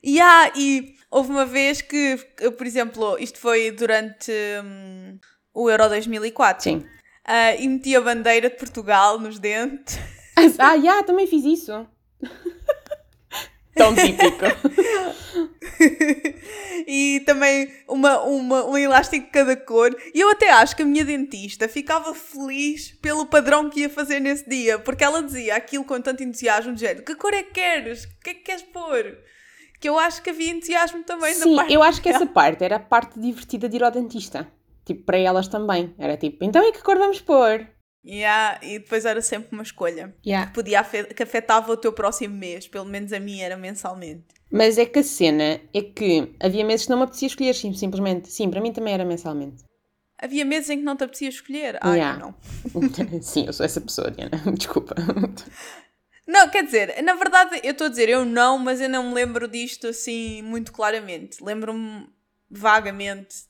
Yeah, 0.05 0.53
e 0.55 0.97
houve 1.11 1.31
uma 1.31 1.47
vez 1.47 1.81
que, 1.81 2.19
por 2.59 2.67
exemplo, 2.67 3.17
isto 3.19 3.39
foi 3.39 3.71
durante 3.71 4.31
hum, 4.63 5.19
o 5.55 5.71
Euro 5.71 5.89
2004. 5.89 6.63
Sim. 6.63 6.77
Uh, 6.77 7.57
e 7.59 7.69
meti 7.69 7.97
a 7.97 8.03
bandeira 8.03 8.51
de 8.51 8.57
Portugal 8.57 9.19
nos 9.19 9.39
dentes. 9.39 9.99
Ah, 10.37 10.49
já, 10.49 10.75
yeah, 10.75 11.03
também 11.05 11.27
fiz 11.27 11.43
isso. 11.45 11.87
Tão 13.81 13.95
típico. 13.95 14.45
e 16.87 17.21
também 17.25 17.73
uma, 17.89 18.21
uma, 18.23 18.65
um 18.67 18.77
elástico 18.77 19.25
de 19.25 19.31
cada 19.31 19.57
cor. 19.57 19.97
E 20.15 20.21
eu 20.21 20.31
até 20.31 20.51
acho 20.51 20.77
que 20.77 20.83
a 20.83 20.87
minha 20.87 21.05
dentista 21.05 21.69
ficava 21.69 22.15
feliz 22.15 22.91
pelo 23.01 23.27
padrão 23.27 23.71
que 23.71 23.81
ia 23.81 23.89
fazer 23.89 24.21
nesse 24.21 24.49
dia, 24.49 24.79
porque 24.79 25.03
ela 25.03 25.23
dizia 25.23 25.57
aquilo 25.57 25.85
com 25.85 26.01
tanto 26.01 26.23
entusiasmo, 26.23 26.75
de 26.75 26.81
género: 26.81 27.05
que 27.05 27.15
cor 27.15 27.33
é 27.33 27.43
que 27.43 27.53
queres? 27.53 28.05
O 28.05 28.21
que 28.23 28.31
é 28.31 28.35
que 28.35 28.41
queres 28.41 28.63
pôr? 28.63 29.19
Que 29.81 29.89
eu 29.89 29.99
acho 29.99 30.23
que 30.23 30.29
havia 30.29 30.51
entusiasmo 30.51 31.03
também 31.05 31.33
Sim, 31.33 31.55
da 31.55 31.63
parte. 31.63 31.73
eu 31.73 31.83
acho 31.83 32.03
que 32.03 32.09
essa 32.11 32.27
parte 32.27 32.63
era 32.63 32.77
a 32.77 32.81
parte 32.81 33.19
divertida 33.19 33.67
de 33.67 33.77
ir 33.77 33.83
ao 33.83 33.91
dentista. 33.91 34.47
Tipo, 34.85 35.05
para 35.05 35.17
elas 35.17 35.49
também. 35.49 35.95
Era 35.99 36.19
tipo, 36.19 36.45
então 36.45 36.63
e 36.63 36.73
que 36.73 36.83
cor 36.83 36.99
vamos 36.99 37.21
pôr? 37.21 37.67
Yeah, 38.05 38.59
e 38.63 38.79
depois 38.79 39.05
era 39.05 39.21
sempre 39.21 39.51
uma 39.53 39.63
escolha 39.63 40.15
yeah. 40.25 40.47
que, 40.47 40.55
podia 40.55 40.83
que 40.83 41.23
afetava 41.23 41.71
o 41.71 41.77
teu 41.77 41.93
próximo 41.93 42.35
mês, 42.35 42.67
pelo 42.67 42.87
menos 42.87 43.13
a 43.13 43.21
mim 43.21 43.41
era 43.41 43.57
mensalmente. 43.57 44.25
Mas 44.51 44.79
é 44.79 44.87
que 44.87 44.99
a 44.99 45.03
cena 45.03 45.61
é 45.73 45.83
que 45.83 46.35
havia 46.41 46.65
meses 46.65 46.87
que 46.87 46.91
não 46.91 46.99
me 46.99 47.05
apetecia 47.05 47.29
escolher, 47.29 47.55
simplesmente. 47.55 48.29
Sim, 48.33 48.51
para 48.51 48.61
mim 48.61 48.73
também 48.73 48.95
era 48.95 49.05
mensalmente. 49.05 49.63
Havia 50.19 50.45
meses 50.45 50.71
em 50.71 50.79
que 50.79 50.85
não 50.85 50.97
te 50.97 51.05
apetecia 51.05 51.29
escolher? 51.29 51.79
Ah, 51.81 51.95
yeah. 51.95 52.19
não. 52.19 52.35
Sim, 53.23 53.47
eu 53.47 53.53
sou 53.53 53.65
essa 53.65 53.81
pessoa, 53.81 54.11
Diana. 54.11 54.31
Desculpa. 54.57 54.95
Não, 56.27 56.49
quer 56.49 56.65
dizer, 56.65 57.03
na 57.03 57.15
verdade 57.15 57.61
eu 57.65 57.73
estou 57.73 57.87
a 57.87 57.91
dizer 57.91 58.09
eu 58.09 58.25
não, 58.25 58.59
mas 58.59 58.81
eu 58.81 58.89
não 58.89 59.09
me 59.09 59.15
lembro 59.15 59.49
disto 59.49 59.89
assim 59.89 60.43
muito 60.43 60.73
claramente. 60.73 61.43
Lembro-me 61.43 62.09
vagamente 62.51 63.50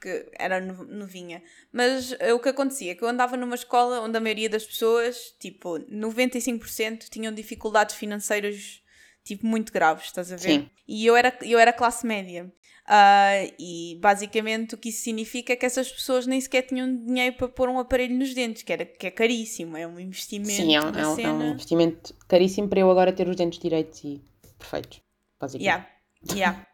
porque 0.00 0.26
era 0.38 0.58
novinha. 0.60 1.42
Mas 1.70 2.12
uh, 2.12 2.34
o 2.34 2.40
que 2.40 2.48
acontecia 2.48 2.92
é 2.92 2.94
que 2.94 3.04
eu 3.04 3.08
andava 3.08 3.36
numa 3.36 3.54
escola 3.54 4.00
onde 4.00 4.16
a 4.16 4.20
maioria 4.20 4.48
das 4.48 4.64
pessoas, 4.64 5.34
tipo, 5.38 5.78
95% 5.78 7.10
tinham 7.10 7.32
dificuldades 7.34 7.94
financeiras, 7.94 8.80
tipo, 9.22 9.46
muito 9.46 9.70
graves, 9.70 10.06
estás 10.06 10.32
a 10.32 10.36
ver? 10.36 10.60
Sim. 10.60 10.70
E 10.88 11.04
eu 11.04 11.14
era, 11.14 11.36
eu 11.42 11.58
era 11.58 11.72
classe 11.72 12.06
média. 12.06 12.50
Uh, 12.86 13.54
e 13.58 13.98
basicamente 14.00 14.74
o 14.74 14.78
que 14.78 14.88
isso 14.88 15.04
significa 15.04 15.52
é 15.52 15.56
que 15.56 15.66
essas 15.66 15.92
pessoas 15.92 16.26
nem 16.26 16.40
sequer 16.40 16.62
tinham 16.62 16.96
dinheiro 16.96 17.36
para 17.36 17.48
pôr 17.48 17.68
um 17.68 17.78
aparelho 17.78 18.16
nos 18.16 18.34
dentes, 18.34 18.62
que, 18.62 18.72
era, 18.72 18.84
que 18.84 19.06
é 19.06 19.10
caríssimo, 19.10 19.76
é 19.76 19.86
um 19.86 20.00
investimento. 20.00 20.50
Sim, 20.50 20.74
é 20.74 20.80
um, 20.80 20.88
é 20.88 21.06
um, 21.06 21.20
é 21.20 21.32
um 21.32 21.52
investimento 21.52 22.14
caríssimo 22.26 22.68
para 22.68 22.80
eu 22.80 22.90
agora 22.90 23.12
ter 23.12 23.28
os 23.28 23.36
dentes 23.36 23.60
direitos 23.60 24.02
e 24.02 24.20
perfeitos, 24.58 25.00
basicamente. 25.38 25.66
Yeah, 25.66 25.88
yeah. 26.34 26.66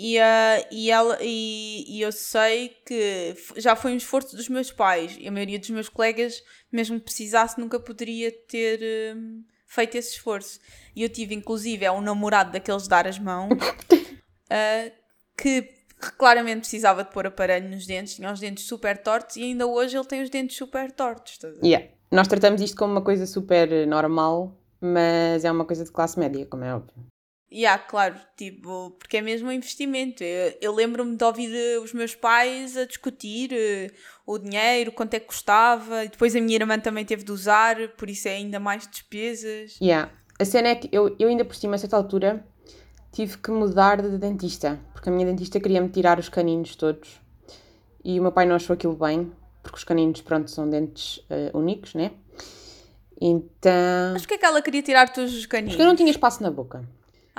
E, 0.00 0.16
uh, 0.16 0.64
e, 0.70 0.92
ela, 0.92 1.18
e, 1.20 1.84
e, 1.88 2.00
eu 2.00 2.12
sei 2.12 2.68
que 2.86 3.34
já 3.56 3.74
foi 3.74 3.92
um 3.92 3.96
esforço 3.96 4.36
dos 4.36 4.48
meus 4.48 4.70
pais 4.70 5.16
e 5.18 5.26
a 5.26 5.32
maioria 5.32 5.58
dos 5.58 5.70
meus 5.70 5.88
colegas, 5.88 6.40
mesmo 6.70 7.00
que 7.00 7.06
precisasse, 7.06 7.58
nunca 7.58 7.80
poderia 7.80 8.30
ter 8.30 9.16
um, 9.16 9.42
feito 9.66 9.96
esse 9.96 10.12
esforço. 10.12 10.60
E 10.94 11.02
eu 11.02 11.08
tive, 11.08 11.34
inclusive, 11.34 11.84
é 11.84 11.90
um 11.90 12.00
namorado 12.00 12.52
daqueles 12.52 12.84
de 12.84 12.88
dar 12.88 13.08
as 13.08 13.18
mãos 13.18 13.52
uh, 13.52 14.92
que 15.36 15.68
claramente 16.16 16.60
precisava 16.60 17.02
de 17.02 17.10
pôr 17.10 17.26
aparelho 17.26 17.68
nos 17.68 17.84
dentes, 17.84 18.14
tinha 18.14 18.32
os 18.32 18.38
dentes 18.38 18.68
super 18.68 18.96
tortos 19.02 19.34
e 19.34 19.42
ainda 19.42 19.66
hoje 19.66 19.96
ele 19.96 20.06
tem 20.06 20.22
os 20.22 20.30
dentes 20.30 20.56
super 20.56 20.92
tortos. 20.92 21.40
Yeah. 21.60 21.88
Nós 22.08 22.28
tratamos 22.28 22.60
isto 22.60 22.76
como 22.76 22.92
uma 22.92 23.02
coisa 23.02 23.26
super 23.26 23.84
normal, 23.84 24.56
mas 24.80 25.44
é 25.44 25.50
uma 25.50 25.64
coisa 25.64 25.84
de 25.84 25.90
classe 25.90 26.16
média, 26.20 26.46
como 26.46 26.62
é 26.62 26.72
óbvio. 26.72 26.94
Yeah, 27.50 27.82
claro, 27.82 28.14
tipo, 28.36 28.90
porque 28.98 29.16
é 29.16 29.22
mesmo 29.22 29.48
um 29.48 29.52
investimento. 29.52 30.22
Eu, 30.22 30.54
eu 30.60 30.74
lembro-me 30.74 31.16
de 31.16 31.24
ouvir 31.24 31.50
eh, 31.54 31.78
os 31.78 31.94
meus 31.94 32.14
pais 32.14 32.76
a 32.76 32.84
discutir 32.84 33.50
uh, 33.52 33.94
o 34.26 34.38
dinheiro, 34.38 34.92
quanto 34.92 35.14
é 35.14 35.20
que 35.20 35.26
custava, 35.26 36.04
e 36.04 36.08
depois 36.08 36.36
a 36.36 36.40
minha 36.40 36.56
irmã 36.56 36.78
também 36.78 37.06
teve 37.06 37.24
de 37.24 37.32
usar, 37.32 37.76
por 37.96 38.10
isso 38.10 38.28
é 38.28 38.32
ainda 38.32 38.60
mais 38.60 38.86
despesas. 38.86 39.78
Yeah. 39.80 40.12
A 40.38 40.44
cena 40.44 40.68
é 40.68 40.74
que 40.74 40.90
eu, 40.92 41.16
eu 41.18 41.28
ainda 41.28 41.44
por 41.44 41.56
cima, 41.56 41.76
a 41.76 41.78
certa 41.78 41.96
altura, 41.96 42.44
tive 43.12 43.38
que 43.38 43.50
mudar 43.50 44.02
de 44.02 44.18
dentista, 44.18 44.78
porque 44.92 45.08
a 45.08 45.12
minha 45.12 45.26
dentista 45.26 45.58
queria-me 45.58 45.88
tirar 45.88 46.18
os 46.18 46.28
caninos 46.28 46.76
todos. 46.76 47.18
E 48.04 48.20
o 48.20 48.22
meu 48.22 48.30
pai 48.30 48.44
não 48.44 48.56
achou 48.56 48.74
aquilo 48.74 48.94
bem, 48.94 49.32
porque 49.62 49.78
os 49.78 49.84
caninos, 49.84 50.20
pronto, 50.20 50.50
são 50.50 50.68
dentes 50.68 51.16
uh, 51.30 51.56
únicos, 51.56 51.94
né? 51.94 52.12
Então. 53.20 54.12
Mas 54.12 54.22
porquê 54.22 54.34
é 54.34 54.38
que 54.38 54.44
ela 54.44 54.62
queria 54.62 54.82
tirar 54.82 55.12
todos 55.12 55.34
os 55.34 55.46
caninos? 55.46 55.72
Porque 55.72 55.82
eu 55.82 55.86
não 55.86 55.96
tinha 55.96 56.10
espaço 56.10 56.42
na 56.42 56.50
boca. 56.50 56.84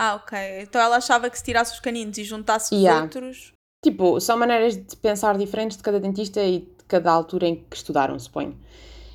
Ah, 0.02 0.16
ok. 0.16 0.62
Então 0.62 0.80
ela 0.80 0.96
achava 0.96 1.30
que 1.30 1.38
se 1.38 1.44
tirasse 1.44 1.74
os 1.74 1.82
caninos 1.82 2.18
e 2.18 2.24
juntasse 2.24 2.74
os 2.74 2.82
yeah. 2.82 3.04
outros. 3.04 3.52
Tipo, 3.84 4.18
são 4.22 4.38
maneiras 4.38 4.78
de 4.78 4.96
pensar 4.96 5.38
diferentes 5.38 5.76
de 5.76 5.84
cada 5.84 6.00
dentista 6.00 6.42
e 6.42 6.60
de 6.60 6.86
cada 6.88 7.12
altura 7.12 7.48
em 7.48 7.66
que 7.70 7.76
estudaram, 7.76 8.18
suponho. 8.18 8.58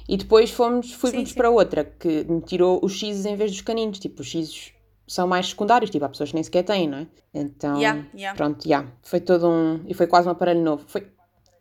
E 0.07 0.19
depois 0.19 0.51
fomos, 0.51 0.93
fomos 0.93 1.33
para 1.33 1.49
outra, 1.49 1.85
que 1.85 2.25
me 2.25 2.43
tirou 2.43 2.81
os 2.83 2.93
X 2.93 3.25
em 3.25 3.35
vez 3.35 3.51
dos 3.51 3.63
caninos. 3.63 3.99
Tipo, 3.99 4.21
os 4.21 4.29
X 4.29 4.75
são 5.07 5.27
mais 5.27 5.49
secundários, 5.49 5.91
tipo, 5.91 6.05
há 6.05 6.09
pessoas 6.11 6.29
que 6.29 6.35
nem 6.35 6.45
sequer 6.45 6.65
têm, 6.65 6.87
não 6.87 6.99
é? 6.99 7.07
Então, 7.33 7.79
yeah, 7.79 8.05
yeah. 8.15 8.37
pronto, 8.37 8.65
já. 8.65 8.81
Yeah, 8.81 8.93
foi 9.03 9.21
todo 9.21 9.49
um. 9.49 9.81
E 9.87 9.95
foi 9.95 10.07
quase 10.07 10.29
um 10.29 10.33
aparelho 10.33 10.61
novo. 10.61 10.85
Foi. 10.87 11.07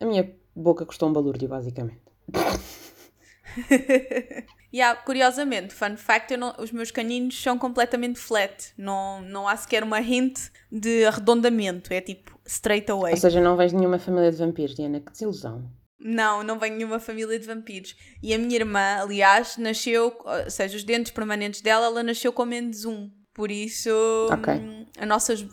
A 0.02 0.04
minha 0.04 0.30
boca 0.54 0.84
custou 0.84 1.08
um 1.08 1.14
balúrdio, 1.14 1.48
basicamente. 1.48 2.02
yeah, 4.74 5.00
curiosamente, 5.00 5.72
fun 5.72 5.96
fact, 5.96 6.36
não, 6.36 6.52
os 6.58 6.72
meus 6.72 6.90
caninos 6.90 7.40
são 7.40 7.56
completamente 7.56 8.18
flat. 8.18 8.72
Não, 8.76 9.22
não 9.22 9.46
há 9.46 9.56
sequer 9.56 9.84
uma 9.84 10.00
hint 10.00 10.50
de 10.70 11.04
arredondamento. 11.04 11.92
É 11.92 12.00
tipo 12.00 12.36
straight 12.44 12.90
away. 12.90 13.12
Ou 13.12 13.16
seja, 13.16 13.40
não 13.40 13.56
vens 13.56 13.72
nenhuma 13.72 13.98
família 13.98 14.32
de 14.32 14.36
vampiros, 14.36 14.74
Diana. 14.74 15.00
Que 15.00 15.12
desilusão. 15.12 15.70
Não, 16.00 16.42
não 16.42 16.58
venho 16.58 16.76
nenhuma 16.76 16.98
família 16.98 17.38
de 17.38 17.46
vampiros. 17.46 17.96
E 18.22 18.34
a 18.34 18.38
minha 18.38 18.56
irmã, 18.56 18.98
aliás, 19.00 19.56
nasceu, 19.56 20.14
ou 20.22 20.50
seja, 20.50 20.76
os 20.76 20.84
dentes 20.84 21.12
permanentes 21.12 21.60
dela, 21.62 21.86
ela 21.86 22.02
nasceu 22.02 22.32
com 22.32 22.44
menos 22.44 22.84
um. 22.84 23.10
Por 23.32 23.50
isso, 23.50 23.90
okay. 24.32 24.86
a 24.98 25.06
nossas, 25.06 25.44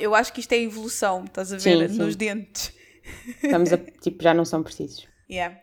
eu 0.00 0.12
acho 0.12 0.32
que 0.32 0.40
isto 0.40 0.52
é 0.52 0.58
evolução, 0.58 1.24
estás 1.24 1.52
a 1.52 1.56
ver? 1.56 1.88
Sim, 1.88 1.98
Nos 1.98 2.14
sim. 2.14 2.18
dentes. 2.18 2.72
Estamos 3.42 3.72
a, 3.72 3.78
tipo, 4.00 4.22
já 4.22 4.34
não 4.34 4.44
são 4.44 4.60
precisos. 4.62 5.06
Yeah. 5.30 5.60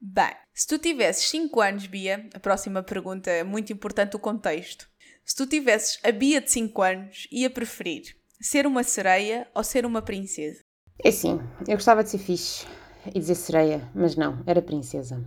Bem, 0.00 0.34
se 0.54 0.66
tu 0.66 0.78
tivesses 0.78 1.28
5 1.28 1.60
anos, 1.60 1.86
Bia, 1.86 2.28
a 2.32 2.38
próxima 2.38 2.82
pergunta 2.82 3.30
é 3.30 3.42
muito 3.42 3.72
importante 3.72 4.16
o 4.16 4.20
contexto. 4.20 4.88
Se 5.24 5.34
tu 5.34 5.46
tivesses 5.46 5.98
a 6.04 6.12
Bia 6.12 6.40
de 6.40 6.50
5 6.50 6.82
anos, 6.82 7.28
ia 7.30 7.50
preferir 7.50 8.16
ser 8.40 8.66
uma 8.66 8.82
sereia 8.82 9.48
ou 9.54 9.64
ser 9.64 9.86
uma 9.86 10.02
princesa? 10.02 10.62
É 11.02 11.10
sim, 11.10 11.40
eu 11.66 11.74
gostava 11.74 12.04
de 12.04 12.10
ser 12.10 12.18
fixe 12.18 12.66
e 13.06 13.18
dizer 13.18 13.34
sereia, 13.34 13.90
mas 13.94 14.16
não, 14.16 14.42
era 14.46 14.62
princesa. 14.62 15.24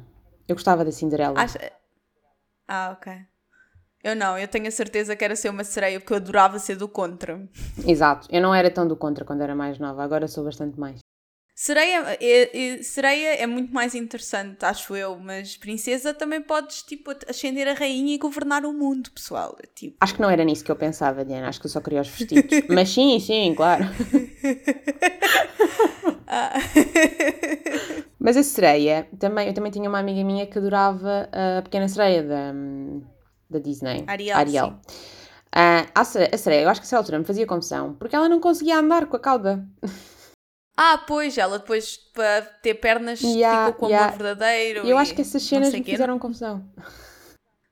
Eu 0.47 0.55
gostava 0.55 0.85
da 0.85 0.91
Cinderela. 0.91 1.39
Acha... 1.39 1.71
Ah, 2.67 2.95
ok. 2.97 3.13
Eu 4.03 4.15
não, 4.15 4.37
eu 4.37 4.47
tenho 4.47 4.67
a 4.67 4.71
certeza 4.71 5.15
que 5.15 5.25
era 5.25 5.35
ser 5.35 5.49
uma 5.49 5.63
sereia 5.63 5.99
porque 5.99 6.13
eu 6.13 6.17
adorava 6.17 6.59
ser 6.59 6.75
do 6.75 6.87
contra. 6.87 7.49
Exato, 7.85 8.27
eu 8.31 8.41
não 8.41 8.53
era 8.53 8.69
tão 8.69 8.87
do 8.87 8.95
contra 8.95 9.25
quando 9.25 9.41
era 9.41 9.55
mais 9.55 9.79
nova, 9.79 10.03
agora 10.03 10.27
sou 10.27 10.43
bastante 10.43 10.79
mais. 10.79 10.99
Sereia 11.59 12.15
é, 12.21 12.75
é, 12.75 12.83
sereia 12.83 13.33
é 13.33 13.47
muito 13.47 13.73
mais 13.73 13.95
interessante, 13.95 14.63
acho 14.63 14.95
eu, 14.95 15.17
mas 15.17 15.57
princesa 15.57 16.13
também 16.13 16.39
podes, 16.39 16.83
tipo, 16.83 17.11
ascender 17.27 17.67
a 17.67 17.73
rainha 17.73 18.13
e 18.13 18.17
governar 18.19 18.63
o 18.63 18.71
mundo, 18.71 19.09
pessoal. 19.09 19.57
Tipo... 19.73 19.97
Acho 19.99 20.13
que 20.13 20.21
não 20.21 20.29
era 20.29 20.43
nisso 20.43 20.63
que 20.63 20.69
eu 20.69 20.75
pensava, 20.75 21.25
Diana, 21.25 21.47
acho 21.49 21.59
que 21.59 21.65
eu 21.65 21.71
só 21.71 21.81
queria 21.81 22.01
os 22.01 22.09
vestidos. 22.09 22.61
mas 22.69 22.89
sim, 22.89 23.19
sim, 23.19 23.55
claro. 23.55 23.85
Ah. 26.27 26.53
mas 28.19 28.37
a 28.37 28.43
sereia, 28.43 29.09
também, 29.17 29.47
eu 29.47 29.53
também 29.55 29.71
tinha 29.71 29.89
uma 29.89 29.97
amiga 29.97 30.23
minha 30.23 30.45
que 30.45 30.59
adorava 30.59 31.27
a 31.31 31.63
pequena 31.63 31.87
sereia 31.87 32.21
da, 32.21 32.53
da 33.49 33.57
Disney. 33.57 34.03
Ariel. 34.05 34.37
Ariel. 34.37 34.67
Uh, 35.55 35.89
a, 35.95 36.03
sereia, 36.03 36.29
a 36.31 36.37
sereia, 36.37 36.61
eu 36.61 36.69
acho 36.69 36.81
que 36.81 36.85
essa 36.85 36.97
altura 36.97 37.17
me 37.17 37.25
fazia 37.25 37.47
confusão, 37.47 37.95
porque 37.95 38.15
ela 38.15 38.29
não 38.29 38.39
conseguia 38.39 38.77
andar 38.77 39.07
com 39.07 39.15
a 39.15 39.19
cauda. 39.19 39.67
Ah, 40.79 41.03
pois, 41.07 41.35
ela 41.39 41.57
depois 41.57 41.97
para 42.13 42.43
ter 42.61 42.75
pernas 42.75 43.19
yeah, 43.21 43.65
ficou 43.65 43.79
com 43.79 43.87
yeah. 43.87 44.09
amor 44.09 44.17
verdadeiro. 44.19 44.87
Eu 44.87 44.95
acho 44.95 45.15
que 45.15 45.21
essas 45.21 45.41
cenas 45.41 45.73
me 45.73 45.83
fizeram 45.83 46.19
confusão. 46.19 46.63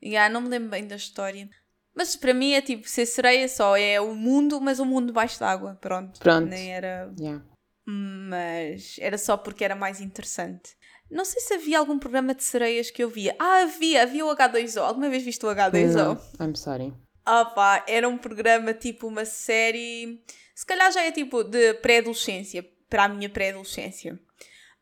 Yeah, 0.04 0.34
não 0.34 0.42
me 0.42 0.50
lembro 0.50 0.70
bem 0.70 0.88
da 0.88 0.96
história. 0.96 1.48
Mas 1.96 2.16
para 2.16 2.34
mim 2.34 2.54
é 2.54 2.62
tipo, 2.62 2.90
ser 2.90 3.06
sereia 3.06 3.48
só 3.48 3.78
é 3.78 4.02
o 4.02 4.16
mundo, 4.16 4.60
mas 4.60 4.80
o 4.80 4.86
mundo 4.86 5.08
debaixo 5.08 5.40
d'água. 5.40 5.78
Pronto. 5.80 6.20
Pronto. 6.20 6.48
Nem 6.48 6.74
era. 6.74 7.14
Yeah. 7.18 7.46
Mas 7.86 8.98
era 9.00 9.20
só 9.20 9.38
porque 9.38 9.64
era 9.64 9.76
mais 9.76 10.02
interessante. 10.02 10.76
Não 11.10 11.24
sei 11.24 11.40
se 11.42 11.54
havia 11.54 11.78
algum 11.78 12.00
programa 12.00 12.34
de 12.34 12.44
sereias 12.44 12.90
que 12.90 13.04
eu 13.04 13.10
via. 13.10 13.36
Ah, 13.40 13.62
havia, 13.62 14.02
havia 14.02 14.26
o 14.26 14.36
H2O. 14.36 14.82
Alguma 14.82 15.10
vez 15.10 15.24
viste 15.24 15.46
o 15.46 15.50
H2O? 15.50 15.94
Não, 15.94 16.46
I'm 16.46 16.56
sorry. 16.56 16.92
Ah 17.24 17.46
pá, 17.46 17.84
era 17.88 18.10
um 18.10 18.18
programa 18.18 18.74
tipo 18.74 19.08
uma 19.08 19.26
série. 19.26 20.24
Se 20.56 20.66
calhar 20.66 20.92
já 20.92 21.04
é 21.04 21.12
tipo 21.12 21.44
de 21.44 21.76
pré-adolescência 21.76 22.64
para 22.90 23.06
a 23.06 23.08
minha 23.08 23.30
pré-adolescência. 23.30 24.20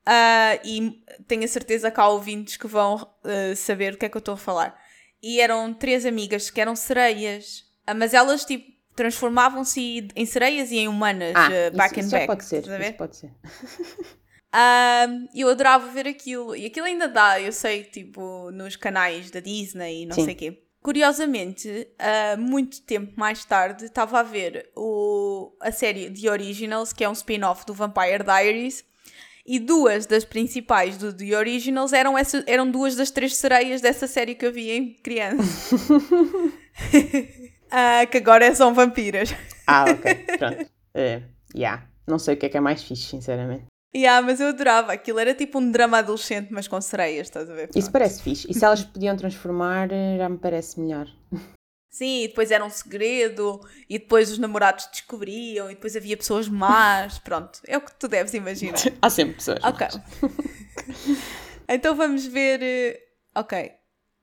Uh, 0.03 0.59
e 0.65 1.01
tenho 1.27 1.45
a 1.45 1.47
certeza 1.47 1.89
que 1.89 1.99
há 1.99 2.07
ouvintes 2.07 2.57
que 2.57 2.67
vão 2.67 2.95
uh, 2.95 3.55
saber 3.55 3.93
o 3.93 3.97
que 3.97 4.05
é 4.05 4.09
que 4.09 4.17
eu 4.17 4.19
estou 4.19 4.33
a 4.33 4.37
falar. 4.37 4.77
E 5.21 5.39
eram 5.39 5.73
três 5.73 6.05
amigas 6.05 6.49
que 6.49 6.59
eram 6.59 6.75
sereias, 6.75 7.59
uh, 7.89 7.95
mas 7.95 8.13
elas 8.13 8.43
tipo 8.43 8.73
transformavam-se 8.95 10.07
em 10.15 10.25
sereias 10.25 10.71
e 10.71 10.77
em 10.77 10.87
humanas, 10.87 11.33
ah, 11.35 11.49
back 11.75 11.99
isso, 11.99 12.07
and 12.07 12.11
back. 12.11 12.27
Pode 12.27 12.45
ser, 12.45 12.63
isso 12.63 12.93
pode 12.93 13.17
ser. 13.17 13.31
eu 15.33 15.49
adorava 15.49 15.87
ver 15.87 16.07
aquilo, 16.07 16.55
e 16.55 16.67
aquilo 16.67 16.85
ainda 16.85 17.07
dá, 17.07 17.41
eu 17.41 17.51
sei, 17.51 17.85
tipo, 17.85 18.51
nos 18.51 18.75
canais 18.75 19.31
da 19.31 19.39
Disney 19.39 20.03
e 20.03 20.05
não 20.05 20.13
Sim. 20.13 20.25
sei 20.25 20.33
o 20.35 20.37
quê. 20.37 20.63
Curiosamente, 20.83 21.87
uh, 21.97 22.37
muito 22.37 22.81
tempo 22.81 23.13
mais 23.15 23.45
tarde, 23.45 23.85
estava 23.85 24.19
a 24.19 24.23
ver 24.23 24.69
o, 24.75 25.55
a 25.61 25.71
série 25.71 26.11
The 26.11 26.29
Originals, 26.29 26.91
que 26.91 27.05
é 27.05 27.09
um 27.09 27.13
spin-off 27.13 27.65
do 27.65 27.73
Vampire 27.73 28.21
Diaries, 28.21 28.83
e 29.45 29.59
duas 29.59 30.05
das 30.05 30.25
principais 30.25 30.97
do 30.97 31.13
The 31.13 31.37
Originals 31.37 31.93
eram, 31.93 32.17
essa, 32.17 32.43
eram 32.45 32.69
duas 32.69 32.97
das 32.97 33.11
três 33.11 33.35
sereias 33.35 33.79
dessa 33.79 34.07
série 34.07 34.35
que 34.35 34.45
eu 34.45 34.51
vi 34.51 34.71
em 34.71 34.93
criança. 34.95 35.75
uh, 35.75 36.51
que 38.11 38.17
agora 38.17 38.53
são 38.53 38.73
vampiras. 38.73 39.33
Ah, 39.65 39.85
ok. 39.89 40.13
Pronto. 40.37 40.63
Uh, 40.63 41.23
yeah. 41.55 41.87
Não 42.05 42.19
sei 42.19 42.33
o 42.33 42.37
que 42.37 42.45
é 42.45 42.49
que 42.49 42.57
é 42.57 42.61
mais 42.61 42.83
fixe, 42.83 43.03
sinceramente. 43.03 43.72
Yeah, 43.95 44.25
mas 44.25 44.39
eu 44.39 44.47
adorava. 44.47 44.91
Aquilo 44.91 45.19
era 45.19 45.35
tipo 45.35 45.59
um 45.59 45.71
drama 45.71 45.99
adolescente, 45.99 46.51
mas 46.51 46.67
com 46.67 46.81
sereias, 46.81 47.27
estás 47.27 47.49
a 47.49 47.53
ver? 47.53 47.69
Isso 47.75 47.91
parece 47.91 48.23
fixe. 48.23 48.47
E 48.49 48.53
se 48.53 48.65
elas 48.65 48.83
podiam 48.83 49.15
transformar, 49.15 49.91
eh, 49.91 50.17
já 50.17 50.27
me 50.27 50.37
parece 50.37 50.79
melhor. 50.79 51.07
Sim, 51.91 52.23
e 52.23 52.27
depois 52.27 52.49
era 52.49 52.65
um 52.65 52.71
segredo, 52.71 53.61
e 53.87 53.99
depois 53.99 54.31
os 54.31 54.39
namorados 54.39 54.87
descobriam, 54.91 55.69
e 55.69 55.75
depois 55.75 55.95
havia 55.95 56.17
pessoas 56.17 56.49
más. 56.49 57.19
Pronto, 57.23 57.59
é 57.67 57.77
o 57.77 57.81
que 57.81 57.93
tu 57.93 58.07
deves 58.07 58.33
imaginar. 58.33 58.79
Há 58.99 59.09
sempre 59.11 59.35
pessoas. 59.35 59.59
Ok. 59.63 59.87
então 61.69 61.95
vamos 61.95 62.25
ver. 62.25 62.63
Eh, 62.63 62.99
ok. 63.35 63.71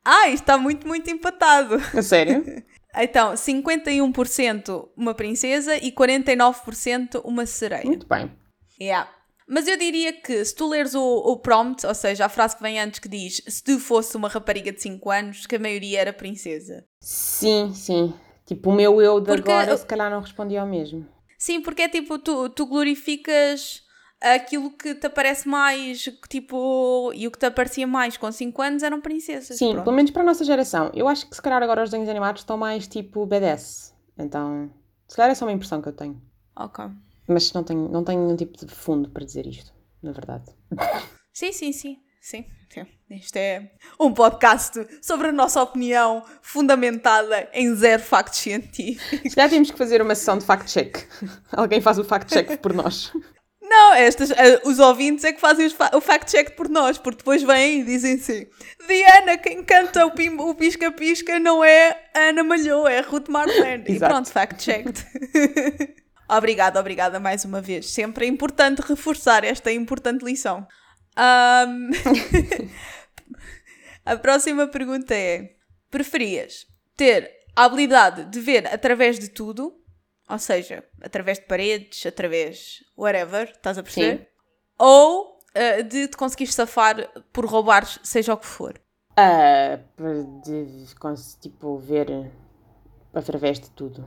Ah, 0.05 0.29
isto 0.29 0.43
está 0.43 0.59
muito, 0.59 0.85
muito 0.89 1.09
empatado. 1.09 1.77
A 1.97 2.03
sério? 2.03 2.45
Então, 2.93 3.35
51% 3.35 4.89
uma 4.97 5.15
princesa 5.15 5.77
e 5.77 5.93
49% 5.93 7.21
uma 7.25 7.47
sereia. 7.47 7.85
Muito 7.85 8.05
bem. 8.09 8.29
Yeah. 8.81 9.09
Mas 9.51 9.67
eu 9.67 9.77
diria 9.77 10.13
que 10.13 10.45
se 10.45 10.55
tu 10.55 10.69
leres 10.69 10.95
o, 10.95 11.03
o, 11.03 11.37
prompt, 11.37 11.85
ou 11.85 11.93
seja, 11.93 12.27
a 12.27 12.29
frase 12.29 12.57
que 12.57 12.63
vem 12.63 12.79
antes 12.79 13.01
que 13.01 13.09
diz 13.09 13.43
se 13.49 13.65
tu 13.65 13.81
fosse 13.81 14.17
uma 14.17 14.29
rapariga 14.29 14.71
de 14.71 14.81
5 14.81 15.11
anos, 15.11 15.45
que 15.45 15.57
a 15.57 15.59
maioria 15.59 16.01
era 16.01 16.13
princesa. 16.13 16.87
Sim, 17.01 17.73
sim. 17.75 18.15
Tipo, 18.47 18.71
o 18.71 18.73
meu 18.73 19.03
eu 19.03 19.19
de 19.19 19.27
porque, 19.27 19.51
agora 19.51 19.77
se 19.77 19.85
calhar 19.85 20.09
não 20.09 20.21
respondia 20.21 20.61
ao 20.61 20.69
mesmo. 20.69 21.05
Sim, 21.37 21.61
porque 21.61 21.83
é 21.83 21.89
tipo, 21.89 22.17
tu, 22.21 22.49
tu 22.51 22.65
glorificas 22.65 23.83
aquilo 24.21 24.71
que 24.71 24.95
te 24.95 25.09
aparece 25.09 25.49
mais, 25.49 26.09
tipo, 26.29 27.11
e 27.13 27.27
o 27.27 27.31
que 27.33 27.39
te 27.39 27.47
aparecia 27.47 27.89
mais 27.89 28.17
com 28.17 28.31
5 28.31 28.63
anos 28.63 28.83
eram 28.85 29.01
princesas. 29.01 29.59
Sim, 29.59 29.73
pronto. 29.73 29.85
pelo 29.85 29.97
menos 29.97 30.13
para 30.13 30.23
a 30.23 30.27
nossa 30.27 30.45
geração. 30.45 30.93
Eu 30.95 31.09
acho 31.09 31.29
que 31.29 31.35
se 31.35 31.43
calhar 31.43 31.61
agora 31.61 31.83
os 31.83 31.91
desenhos 31.91 32.09
animados 32.09 32.43
estão 32.43 32.57
mais 32.57 32.87
tipo 32.87 33.27
BDS. 33.27 33.93
Então, 34.17 34.71
se 35.09 35.17
calhar 35.17 35.33
é 35.33 35.35
só 35.35 35.45
uma 35.45 35.53
impressão 35.53 35.83
que 35.83 35.89
eu 35.89 35.93
tenho. 35.93 36.23
Ok. 36.55 36.85
Mas 37.31 37.53
não 37.53 37.63
tenho, 37.63 37.89
não 37.89 38.03
tenho 38.03 38.25
nenhum 38.25 38.37
tipo 38.37 38.67
de 38.67 38.75
fundo 38.75 39.09
para 39.09 39.25
dizer 39.25 39.47
isto, 39.47 39.73
na 40.03 40.11
verdade. 40.11 40.47
Sim, 41.33 41.53
sim, 41.53 41.73
sim. 41.73 41.97
Sim, 42.21 42.45
Este 43.09 43.39
é 43.39 43.71
um 43.99 44.13
podcast 44.13 44.87
sobre 45.01 45.29
a 45.29 45.33
nossa 45.33 45.63
opinião 45.63 46.23
fundamentada 46.43 47.49
em 47.55 47.75
zero 47.75 48.03
factos 48.03 48.41
científicos. 48.41 49.33
Já 49.33 49.49
temos 49.49 49.71
que 49.71 49.79
fazer 49.79 50.03
uma 50.03 50.15
sessão 50.15 50.37
de 50.37 50.45
fact-check. 50.45 51.09
Alguém 51.51 51.81
faz 51.81 51.99
o 51.99 52.05
fact-check 52.05 52.59
por 52.59 52.75
nós. 52.75 53.11
Não, 53.63 53.95
estas, 53.95 54.31
uh, 54.31 54.35
os 54.65 54.79
ouvintes 54.81 55.25
é 55.25 55.33
que 55.33 55.41
fazem 55.41 55.71
fa 55.71 55.93
o 55.95 56.01
fact-check 56.01 56.57
por 56.57 56.69
nós, 56.69 56.99
porque 56.99 57.19
depois 57.19 57.43
vêm 57.43 57.81
e 57.81 57.85
dizem 57.85 58.15
assim: 58.15 58.47
Diana, 58.87 59.39
quem 59.39 59.65
canta 59.65 60.05
o 60.05 60.55
pisca-pisca 60.55 61.39
não 61.39 61.65
é 61.65 62.11
Ana 62.15 62.43
Malhou, 62.45 62.87
é 62.87 63.01
Ruth 63.01 63.29
Marlene. 63.29 63.85
e 63.89 63.99
pronto, 63.99 64.29
fact-checked. 64.31 65.07
obrigada, 66.31 66.79
obrigada 66.81 67.21
mais 67.21 67.45
uma 67.45 67.61
vez. 67.61 67.91
Sempre 67.91 68.27
é 68.27 68.29
importante 68.29 68.81
reforçar 68.81 69.45
esta 69.45 69.73
importante 69.73 70.25
lição. 70.25 70.67
Um... 71.19 71.91
a 74.05 74.17
próxima 74.17 74.67
pergunta 74.67 75.15
é: 75.15 75.51
Preferias 75.91 76.67
ter 76.97 77.31
a 77.57 77.65
habilidade 77.65 78.25
de 78.27 78.41
ver 78.41 78.67
através 78.73 79.19
de 79.19 79.29
tudo 79.29 79.81
ou 80.31 80.39
seja, 80.39 80.85
através 81.03 81.41
de 81.41 81.47
paredes, 81.47 82.07
através 82.07 82.85
whatever, 82.97 83.51
estás 83.51 83.77
a 83.77 83.83
perceber? 83.83 84.19
Sim. 84.19 84.27
Ou 84.79 85.39
uh, 85.57 85.83
de 85.83 86.07
te 86.07 86.17
conseguires 86.17 86.55
safar 86.55 86.97
por 87.33 87.45
roubares 87.45 87.99
seja 88.05 88.33
o 88.33 88.37
que 88.37 88.47
for. 88.47 88.81
Uh, 89.19 90.41
de, 90.45 90.87
tipo, 91.41 91.77
ver 91.79 92.31
através 93.13 93.59
de 93.59 93.71
tudo. 93.73 94.07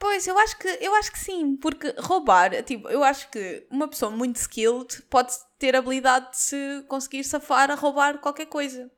Pois, 0.00 0.26
eu 0.26 0.38
acho 0.38 0.58
que 0.58 0.66
eu 0.80 0.94
acho 0.94 1.12
que 1.12 1.18
sim, 1.18 1.56
porque 1.56 1.94
roubar, 1.98 2.62
tipo, 2.62 2.88
eu 2.88 3.04
acho 3.04 3.30
que 3.30 3.66
uma 3.70 3.86
pessoa 3.86 4.10
muito 4.10 4.36
skilled 4.36 5.02
pode 5.10 5.30
ter 5.58 5.76
habilidade 5.76 6.30
de 6.30 6.38
se 6.38 6.84
conseguir 6.88 7.22
safar 7.22 7.70
a 7.70 7.74
roubar 7.74 8.18
qualquer 8.18 8.46
coisa. 8.46 8.90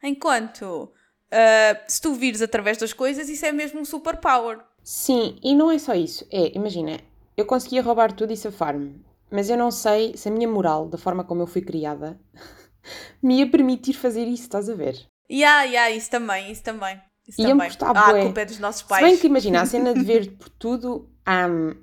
Enquanto 0.00 0.62
uh, 0.62 1.82
se 1.88 2.00
tu 2.00 2.14
vires 2.14 2.40
através 2.40 2.78
das 2.78 2.92
coisas, 2.92 3.28
isso 3.28 3.44
é 3.44 3.50
mesmo 3.50 3.80
um 3.80 3.84
superpower. 3.84 4.60
Sim, 4.80 5.40
e 5.42 5.56
não 5.56 5.72
é 5.72 5.78
só 5.78 5.92
isso. 5.92 6.24
É, 6.30 6.56
imagina, 6.56 7.00
eu 7.36 7.44
conseguia 7.44 7.82
roubar 7.82 8.12
tudo 8.12 8.32
e 8.32 8.36
safar-me, 8.36 9.04
mas 9.32 9.50
eu 9.50 9.56
não 9.56 9.72
sei 9.72 10.16
se 10.16 10.28
a 10.28 10.32
minha 10.32 10.46
moral, 10.46 10.88
da 10.88 10.96
forma 10.96 11.24
como 11.24 11.42
eu 11.42 11.48
fui 11.48 11.62
criada, 11.62 12.16
me 13.20 13.40
ia 13.40 13.50
permitir 13.50 13.94
fazer 13.94 14.24
isso, 14.24 14.44
estás 14.44 14.70
a 14.70 14.74
ver? 14.74 14.94
Ya, 15.28 15.62
yeah, 15.62 15.64
yeah, 15.64 15.90
isso 15.90 16.10
também, 16.12 16.52
isso 16.52 16.62
também. 16.62 17.02
Isso 17.26 17.42
também. 17.42 17.68
Gostar, 17.68 17.96
ah, 17.96 18.10
a 18.10 18.22
culpa 18.22 18.40
é 18.40 18.44
dos 18.44 18.58
nossos 18.58 18.82
pais. 18.82 19.04
Se 19.04 19.10
bem 19.10 19.18
que 19.18 19.26
imagina, 19.26 19.62
a 19.62 19.66
cena 19.66 19.94
de 19.94 20.02
ver 20.04 20.32
por 20.32 20.48
tudo, 20.50 21.08
um, 21.26 21.74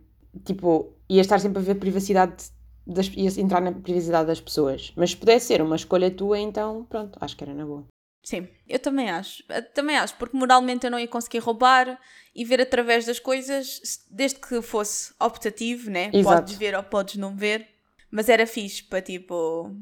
tipo, 0.44 0.94
ia 1.10 1.22
estar 1.22 1.40
sempre 1.40 1.60
a 1.60 1.66
ver 1.66 1.76
privacidade, 1.76 2.46
das, 2.86 3.08
ia 3.08 3.30
entrar 3.42 3.62
na 3.62 3.72
privacidade 3.72 4.28
das 4.28 4.40
pessoas. 4.40 4.94
Mas 4.96 5.12
se 5.12 5.18
pudesse 5.18 5.48
ser 5.48 5.62
uma 5.62 5.76
escolha 5.76 6.12
tua, 6.12 6.40
então 6.40 6.86
pronto, 6.90 7.18
acho 7.20 7.36
que 7.36 7.44
era 7.44 7.54
na 7.54 7.66
boa. 7.66 7.86
Sim, 8.24 8.48
eu 8.68 8.78
também 8.78 9.10
acho. 9.10 9.44
Eu 9.50 9.64
também 9.74 9.98
acho, 9.98 10.16
porque 10.18 10.38
moralmente 10.38 10.86
eu 10.86 10.92
não 10.92 11.00
ia 11.00 11.08
conseguir 11.08 11.40
roubar 11.40 12.00
e 12.36 12.46
ver 12.46 12.62
através 12.62 13.06
das 13.06 13.20
coisas, 13.20 13.82
desde 14.10 14.40
que 14.40 14.62
fosse 14.62 15.14
optativo, 15.20 15.90
né? 15.90 16.12
Exato. 16.14 16.42
Podes 16.44 16.56
ver 16.56 16.76
ou 16.76 16.84
podes 16.84 17.16
não 17.16 17.36
ver. 17.36 17.68
Mas 18.12 18.30
era 18.30 18.46
fixe 18.46 18.84
para 18.84 19.02
tipo. 19.02 19.76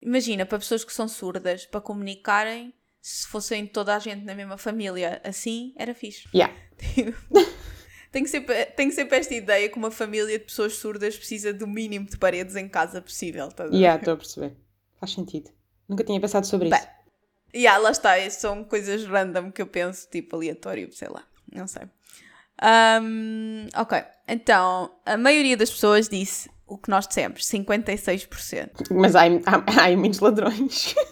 Imagina, 0.00 0.46
para 0.46 0.58
pessoas 0.58 0.84
que 0.84 0.92
são 0.92 1.08
surdas, 1.08 1.66
para 1.66 1.80
comunicarem, 1.80 2.72
se 3.04 3.28
fossem 3.28 3.66
toda 3.66 3.94
a 3.94 3.98
gente 3.98 4.24
na 4.24 4.34
mesma 4.34 4.56
família 4.56 5.20
assim, 5.22 5.74
era 5.76 5.94
fixe. 5.94 6.26
Yeah. 6.34 6.54
tenho, 8.10 8.26
sempre, 8.26 8.64
tenho 8.64 8.90
sempre 8.92 9.18
esta 9.18 9.34
ideia 9.34 9.68
que 9.68 9.76
uma 9.76 9.90
família 9.90 10.38
de 10.38 10.44
pessoas 10.46 10.76
surdas 10.76 11.14
precisa 11.14 11.52
do 11.52 11.66
mínimo 11.66 12.06
de 12.06 12.16
paredes 12.16 12.56
em 12.56 12.66
casa 12.66 13.02
possível. 13.02 13.50
Tá 13.50 13.64
yeah, 13.64 14.00
estou 14.00 14.14
a 14.14 14.16
perceber. 14.16 14.56
Faz 14.98 15.12
sentido. 15.12 15.50
Nunca 15.86 16.02
tinha 16.02 16.18
pensado 16.18 16.46
sobre 16.46 16.70
Bem, 16.70 16.78
isso. 16.78 16.88
E 17.52 17.58
yeah, 17.58 17.78
lá 17.78 17.90
está, 17.90 18.30
são 18.30 18.64
coisas 18.64 19.04
random 19.04 19.52
que 19.52 19.60
eu 19.60 19.66
penso, 19.66 20.08
tipo 20.10 20.36
aleatório, 20.36 20.90
sei 20.90 21.08
lá, 21.08 21.22
não 21.52 21.66
sei. 21.66 21.82
Um, 23.02 23.66
ok, 23.76 24.02
então 24.26 24.90
a 25.04 25.18
maioria 25.18 25.58
das 25.58 25.70
pessoas 25.70 26.08
disse 26.08 26.48
o 26.66 26.78
que 26.78 26.88
nós 26.88 27.06
dissemos, 27.06 27.42
56%. 27.42 28.70
Mas 28.92 29.14
há, 29.14 29.24
há, 29.24 29.88
há 29.88 29.94
muitos 29.94 30.20
ladrões. 30.20 30.94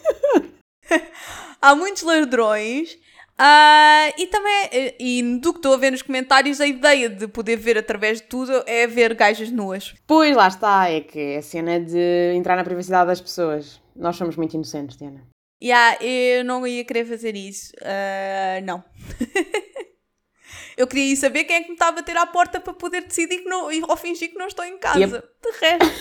há 1.63 1.75
muitos 1.75 2.03
ladrões. 2.03 2.99
Uh, 3.33 4.13
e 4.15 4.27
também, 4.27 4.93
e 4.99 5.39
do 5.39 5.53
que 5.53 5.59
estou 5.59 5.73
a 5.73 5.77
ver 5.77 5.91
nos 5.91 6.03
comentários, 6.03 6.61
a 6.61 6.67
ideia 6.67 7.09
de 7.09 7.27
poder 7.27 7.55
ver 7.55 7.79
através 7.79 8.21
de 8.21 8.27
tudo 8.27 8.63
é 8.67 8.85
ver 8.85 9.15
gajas 9.15 9.49
nuas. 9.49 9.95
Pois 10.05 10.35
lá 10.35 10.47
está, 10.47 10.87
é 10.89 11.01
que 11.01 11.19
é 11.19 11.37
a 11.37 11.41
cena 11.41 11.79
de 11.79 12.33
entrar 12.35 12.55
na 12.55 12.63
privacidade 12.63 13.07
das 13.07 13.19
pessoas. 13.19 13.81
Nós 13.95 14.15
somos 14.15 14.35
muito 14.35 14.53
inocentes, 14.53 14.97
Diana. 14.97 15.27
Yeah, 15.63 15.97
eu 16.03 16.43
não 16.43 16.67
ia 16.67 16.83
querer 16.83 17.05
fazer 17.05 17.35
isso. 17.35 17.73
Uh, 17.77 18.63
não. 18.65 18.83
eu 20.77 20.85
queria 20.85 21.15
saber 21.15 21.45
quem 21.45 21.55
é 21.55 21.61
que 21.61 21.69
me 21.69 21.73
está 21.73 21.87
a 21.87 21.93
bater 21.93 22.17
à 22.17 22.27
porta 22.27 22.59
para 22.59 22.73
poder 22.73 23.01
decidir 23.01 23.39
que 23.39 23.49
não, 23.49 23.69
ou 23.89 23.97
fingir 23.97 24.29
que 24.29 24.37
não 24.37 24.47
estou 24.47 24.65
em 24.65 24.77
casa. 24.77 24.99
Yep. 24.99 25.23
De 25.41 25.51
resto. 25.59 25.91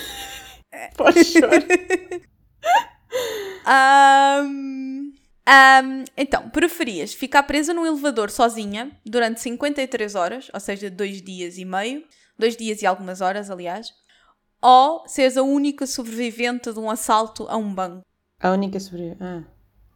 Pode 0.97 1.25
chorar. 1.25 1.63
um, 4.45 4.82
um, 5.49 6.05
então, 6.17 6.49
preferias 6.51 7.13
ficar 7.13 7.43
presa 7.43 7.75
num 7.75 7.85
elevador 7.85 8.31
sozinha 8.31 8.91
durante 9.05 9.41
53 9.41 10.15
horas, 10.15 10.51
ou 10.53 10.61
seja, 10.61 10.89
dois 10.89 11.21
dias 11.21 11.59
e 11.59 11.65
meio, 11.65 12.05
dois 12.39 12.57
dias 12.57 12.83
e 12.83 12.87
algumas 12.87 13.21
horas, 13.21 13.51
aliás, 13.51 13.93
ou 14.61 15.07
seres 15.09 15.37
a 15.37 15.43
única 15.43 15.87
sobrevivente 15.87 16.73
de 16.73 16.79
um 16.79 16.89
assalto 16.89 17.47
a 17.49 17.57
um 17.57 17.75
banco? 17.75 18.05
A 18.41 18.51
única 18.51 18.79
sobrevivente. 18.79 19.23
Ah. 19.23 19.43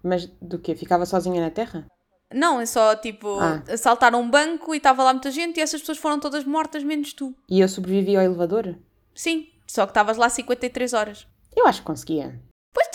Mas 0.02 0.26
do 0.42 0.58
quê? 0.58 0.74
Ficava 0.74 1.06
sozinha 1.06 1.40
na 1.40 1.50
Terra? 1.50 1.86
Não, 2.34 2.60
é 2.60 2.66
só 2.66 2.96
tipo 2.96 3.38
ah. 3.38 3.62
assaltaram 3.68 4.20
um 4.20 4.28
banco 4.28 4.74
e 4.74 4.78
estava 4.78 5.04
lá 5.04 5.12
muita 5.12 5.30
gente 5.30 5.58
e 5.58 5.60
essas 5.60 5.80
pessoas 5.80 5.98
foram 5.98 6.18
todas 6.18 6.44
mortas, 6.44 6.82
menos 6.82 7.12
tu. 7.12 7.34
E 7.48 7.60
eu 7.60 7.68
sobrevivi 7.68 8.16
ao 8.16 8.22
elevador? 8.22 8.76
Sim, 9.14 9.48
só 9.66 9.86
que 9.86 9.90
estavas 9.90 10.16
lá 10.16 10.28
53 10.28 10.92
horas. 10.92 11.26
Eu 11.54 11.66
acho 11.66 11.80
que 11.80 11.86
conseguia. 11.86 12.40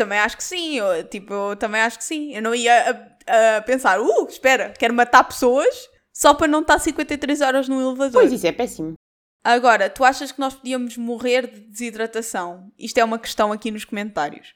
Também 0.02 0.18
acho 0.18 0.36
que 0.36 0.44
sim, 0.44 0.80
eu, 0.80 1.04
tipo, 1.08 1.32
eu 1.32 1.56
também 1.56 1.80
acho 1.80 2.00
que 2.00 2.04
sim. 2.04 2.34
Eu 2.34 2.42
não 2.42 2.56
ia 2.56 3.06
a, 3.28 3.58
a 3.58 3.62
pensar, 3.62 4.02
uh, 4.02 4.26
espera, 4.28 4.74
quero 4.80 4.96
matar 4.96 5.24
pessoas 5.24 5.88
só 6.12 6.34
para 6.34 6.48
não 6.48 6.62
estar 6.62 6.80
53 6.80 7.40
horas 7.40 7.70
no 7.70 7.80
elevador. 7.80 8.20
Pois 8.20 8.34
isso 8.34 8.48
é 8.48 8.52
péssimo. 8.52 8.94
Agora, 9.44 9.92
tu 9.92 10.04
achas 10.04 10.32
que 10.32 10.40
nós 10.40 10.56
podíamos 10.56 10.98
morrer 10.98 11.46
de 11.46 11.60
desidratação? 11.60 12.72
Isto 12.80 12.98
é 12.98 13.04
uma 13.04 13.20
questão 13.20 13.52
aqui 13.52 13.70
nos 13.70 13.86
comentários. 13.86 14.56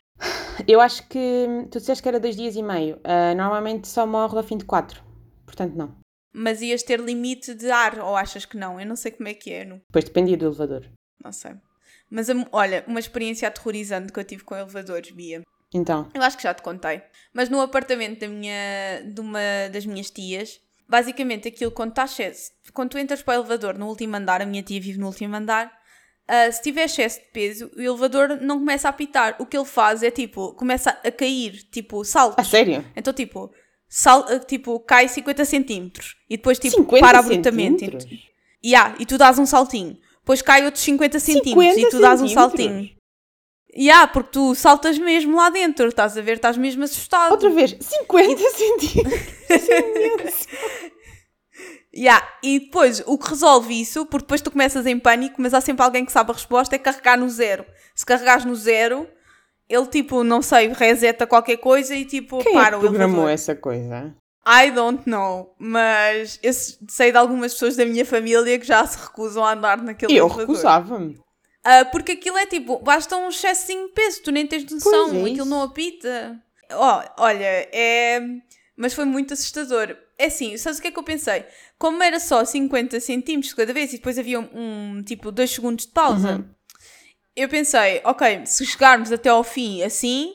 Eu 0.67 0.81
acho 0.81 1.07
que 1.07 1.45
tu 1.69 1.77
disseste 1.77 2.01
que 2.01 2.09
era 2.09 2.19
dois 2.19 2.35
dias 2.35 2.55
e 2.55 2.63
meio. 2.63 2.95
Uh, 2.95 3.35
normalmente 3.37 3.87
só 3.87 4.07
morre 4.07 4.37
ao 4.37 4.43
fim 4.43 4.57
de 4.57 4.65
quatro. 4.65 5.03
Portanto, 5.45 5.75
não. 5.75 5.95
Mas 6.33 6.59
ias 6.63 6.81
ter 6.81 6.99
limite 6.99 7.53
de 7.53 7.69
ar, 7.69 7.99
ou 7.99 8.15
achas 8.15 8.45
que 8.45 8.57
não? 8.57 8.79
Eu 8.79 8.87
não 8.87 8.95
sei 8.95 9.11
como 9.11 9.29
é 9.29 9.35
que 9.35 9.53
é. 9.53 9.63
Não... 9.63 9.79
Pois 9.91 10.05
dependia 10.05 10.37
do 10.37 10.47
elevador. 10.47 10.89
Não 11.23 11.31
sei. 11.31 11.53
Mas 12.09 12.27
olha, 12.51 12.83
uma 12.87 12.99
experiência 12.99 13.47
aterrorizante 13.47 14.11
que 14.11 14.19
eu 14.19 14.23
tive 14.23 14.43
com 14.43 14.55
elevadores, 14.55 15.11
Bia. 15.11 15.41
Então. 15.73 16.09
Eu 16.13 16.21
acho 16.21 16.37
que 16.37 16.43
já 16.43 16.53
te 16.53 16.61
contei. 16.61 17.01
Mas 17.33 17.49
no 17.49 17.59
apartamento 17.59 18.19
da 18.19 18.27
minha, 18.27 19.01
de 19.05 19.19
uma 19.19 19.39
das 19.71 19.85
minhas 19.85 20.09
tias, 20.09 20.61
basicamente 20.87 21.47
aquilo 21.47 21.71
quando 21.71 21.89
estás 21.89 22.53
quando 22.73 22.91
tu 22.91 22.97
entras 22.97 23.21
para 23.21 23.39
o 23.39 23.41
elevador 23.41 23.77
no 23.77 23.87
último 23.87 24.15
andar, 24.15 24.41
a 24.41 24.45
minha 24.45 24.63
tia 24.63 24.79
vive 24.79 24.99
no 24.99 25.07
último 25.07 25.35
andar, 25.35 25.71
Uh, 26.27 26.51
se 26.51 26.59
tiver 26.59 26.85
excesso 26.85 27.19
de 27.19 27.27
peso, 27.27 27.69
o 27.77 27.79
elevador 27.79 28.41
não 28.41 28.57
começa 28.57 28.87
a 28.87 28.89
apitar. 28.89 29.35
O 29.37 29.45
que 29.45 29.55
ele 29.55 29.65
faz 29.65 30.01
é 30.01 30.09
tipo, 30.09 30.53
começa 30.53 30.89
a 30.89 31.11
cair, 31.11 31.51
tipo, 31.69 32.03
saltos. 32.03 32.39
A 32.39 32.49
sério? 32.49 32.83
Então, 32.95 33.13
tipo, 33.13 33.51
sal, 33.87 34.25
ah, 34.27 34.39
tipo 34.39 34.79
cai 34.79 35.07
50 35.07 35.45
centímetros 35.45 36.15
e 36.27 36.35
depois, 36.35 36.57
tipo, 36.57 36.83
para 36.83 37.19
abruptamente. 37.19 37.85
E, 38.63 38.69
yeah, 38.71 38.95
e 38.99 39.05
tu 39.05 39.19
dás 39.19 39.37
um 39.37 39.45
saltinho. 39.45 39.97
Depois 40.25 40.41
cai 40.41 40.65
outros 40.65 40.83
50 40.83 41.19
centímetros 41.19 41.77
e 41.77 41.89
tu 41.89 42.01
dás 42.01 42.19
um 42.19 42.27
saltinho. 42.27 42.89
E 43.71 43.83
yeah, 43.83 44.07
porque 44.07 44.31
tu 44.31 44.55
saltas 44.55 44.97
mesmo 44.97 45.37
lá 45.37 45.51
dentro, 45.51 45.87
estás 45.87 46.17
a 46.17 46.21
ver, 46.21 46.37
estás 46.37 46.57
mesmo 46.57 46.83
assustado. 46.83 47.31
Outra 47.31 47.51
vez, 47.51 47.77
50 47.79 48.41
centímetros. 48.49 50.47
Yeah. 51.97 52.27
E 52.43 52.59
depois, 52.59 53.01
o 53.05 53.17
que 53.17 53.29
resolve 53.29 53.79
isso, 53.79 54.05
porque 54.07 54.25
depois 54.25 54.41
tu 54.41 54.51
começas 54.51 54.85
em 54.85 54.99
pânico, 54.99 55.41
mas 55.41 55.53
há 55.53 55.61
sempre 55.61 55.81
alguém 55.81 56.03
que 56.03 56.11
sabe 56.11 56.29
a 56.29 56.33
resposta, 56.33 56.75
é 56.75 56.77
carregar 56.77 57.17
no 57.17 57.29
zero. 57.29 57.65
Se 57.95 58.05
carregares 58.05 58.43
no 58.43 58.53
zero, 58.53 59.07
ele 59.69 59.85
tipo, 59.85 60.21
não 60.21 60.41
sei, 60.41 60.67
reseta 60.73 61.25
qualquer 61.25 61.55
coisa 61.55 61.95
e 61.95 62.03
tipo, 62.03 62.39
Quem 62.39 62.53
para 62.53 62.75
é 62.75 62.79
que 62.81 62.85
programou 62.85 63.29
essa 63.29 63.55
coisa? 63.55 64.13
I 64.47 64.69
don't 64.69 65.09
know, 65.09 65.55
mas 65.57 66.39
eu 66.43 66.53
sei 66.53 67.11
de 67.11 67.17
algumas 67.17 67.53
pessoas 67.53 67.75
da 67.75 67.85
minha 67.85 68.05
família 68.05 68.59
que 68.59 68.65
já 68.65 68.85
se 68.85 68.97
recusam 68.97 69.43
a 69.43 69.53
andar 69.53 69.81
naquele 69.81 70.15
Eu 70.15 70.27
recusava-me. 70.27 71.15
Uh, 71.65 71.89
porque 71.91 72.11
aquilo 72.11 72.37
é 72.37 72.45
tipo, 72.45 72.77
basta 72.77 73.17
um 73.17 73.29
excesso 73.29 73.67
de 73.67 73.87
peso, 73.87 74.21
tu 74.21 74.31
nem 74.31 74.45
tens 74.45 74.69
noção, 74.71 75.15
é 75.15 75.31
aquilo 75.31 75.45
não 75.45 75.63
apita. 75.63 76.39
Oh, 76.71 77.23
olha, 77.23 77.67
é. 77.71 78.21
Mas 78.77 78.93
foi 78.93 79.05
muito 79.05 79.33
assustador. 79.33 79.95
É 80.17 80.25
assim, 80.25 80.55
sabes 80.57 80.77
o 80.77 80.81
que 80.81 80.89
é 80.89 80.91
que 80.91 80.99
eu 80.99 81.03
pensei? 81.03 81.43
Como 81.79 82.01
era 82.03 82.19
só 82.19 82.45
50 82.45 82.99
centímetros 82.99 83.53
cada 83.53 83.73
vez 83.73 83.93
e 83.93 83.97
depois 83.97 84.19
havia 84.19 84.39
um, 84.39 84.49
um 84.53 85.03
tipo 85.03 85.31
2 85.31 85.49
segundos 85.49 85.87
de 85.87 85.91
pausa, 85.91 86.35
uhum. 86.35 86.45
eu 87.35 87.49
pensei, 87.49 87.99
ok, 88.03 88.45
se 88.45 88.65
chegarmos 88.65 89.11
até 89.11 89.29
ao 89.29 89.43
fim 89.43 89.81
assim, 89.81 90.31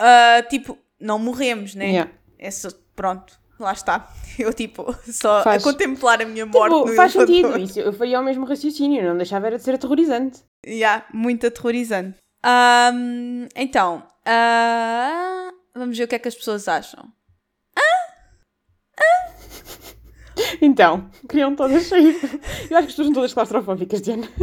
uh, 0.00 0.48
tipo, 0.48 0.78
não 1.00 1.18
morremos, 1.18 1.74
né? 1.74 1.86
Yeah. 1.86 2.12
É 2.38 2.50
só, 2.50 2.68
pronto. 2.94 3.40
Lá 3.58 3.72
está. 3.72 4.08
Eu, 4.38 4.52
tipo, 4.52 4.92
só 5.10 5.42
Faz- 5.44 5.62
a 5.62 5.64
contemplar 5.72 6.20
a 6.22 6.24
minha 6.24 6.44
morte 6.46 6.74
Tipo, 6.74 6.88
no 6.90 6.96
faz 6.96 7.12
sentido. 7.12 7.32
elevador. 7.48 7.60
Isso, 7.60 7.80
eu 7.80 7.92
faria 7.92 8.20
o 8.20 8.24
mesmo 8.24 8.44
raciocínio, 8.44 9.04
não 9.04 9.16
deixava 9.16 9.46
era 9.46 9.58
de 9.58 9.62
ser 9.62 9.74
aterrorizante. 9.74 10.42
Yeah, 10.66 11.04
muito 11.12 11.46
aterrorizante. 11.46 12.18
Ahm, 12.42 13.46
então, 13.54 14.02
ah, 14.26 15.50
vamos 15.74 15.96
ver 15.96 16.04
o 16.04 16.08
que 16.08 16.14
é 16.16 16.18
que 16.18 16.28
as 16.28 16.34
pessoas 16.34 16.66
acham. 16.66 17.08
Então, 20.60 21.10
queriam 21.28 21.54
todas 21.54 21.84
sair. 21.86 22.18
Eu 22.70 22.76
acho 22.76 22.76
que 22.76 22.76
as 22.76 22.86
pessoas 22.86 23.06
são 23.06 23.14
todas 23.14 23.34
claustrofóbicas, 23.34 24.00
Diana. 24.00 24.26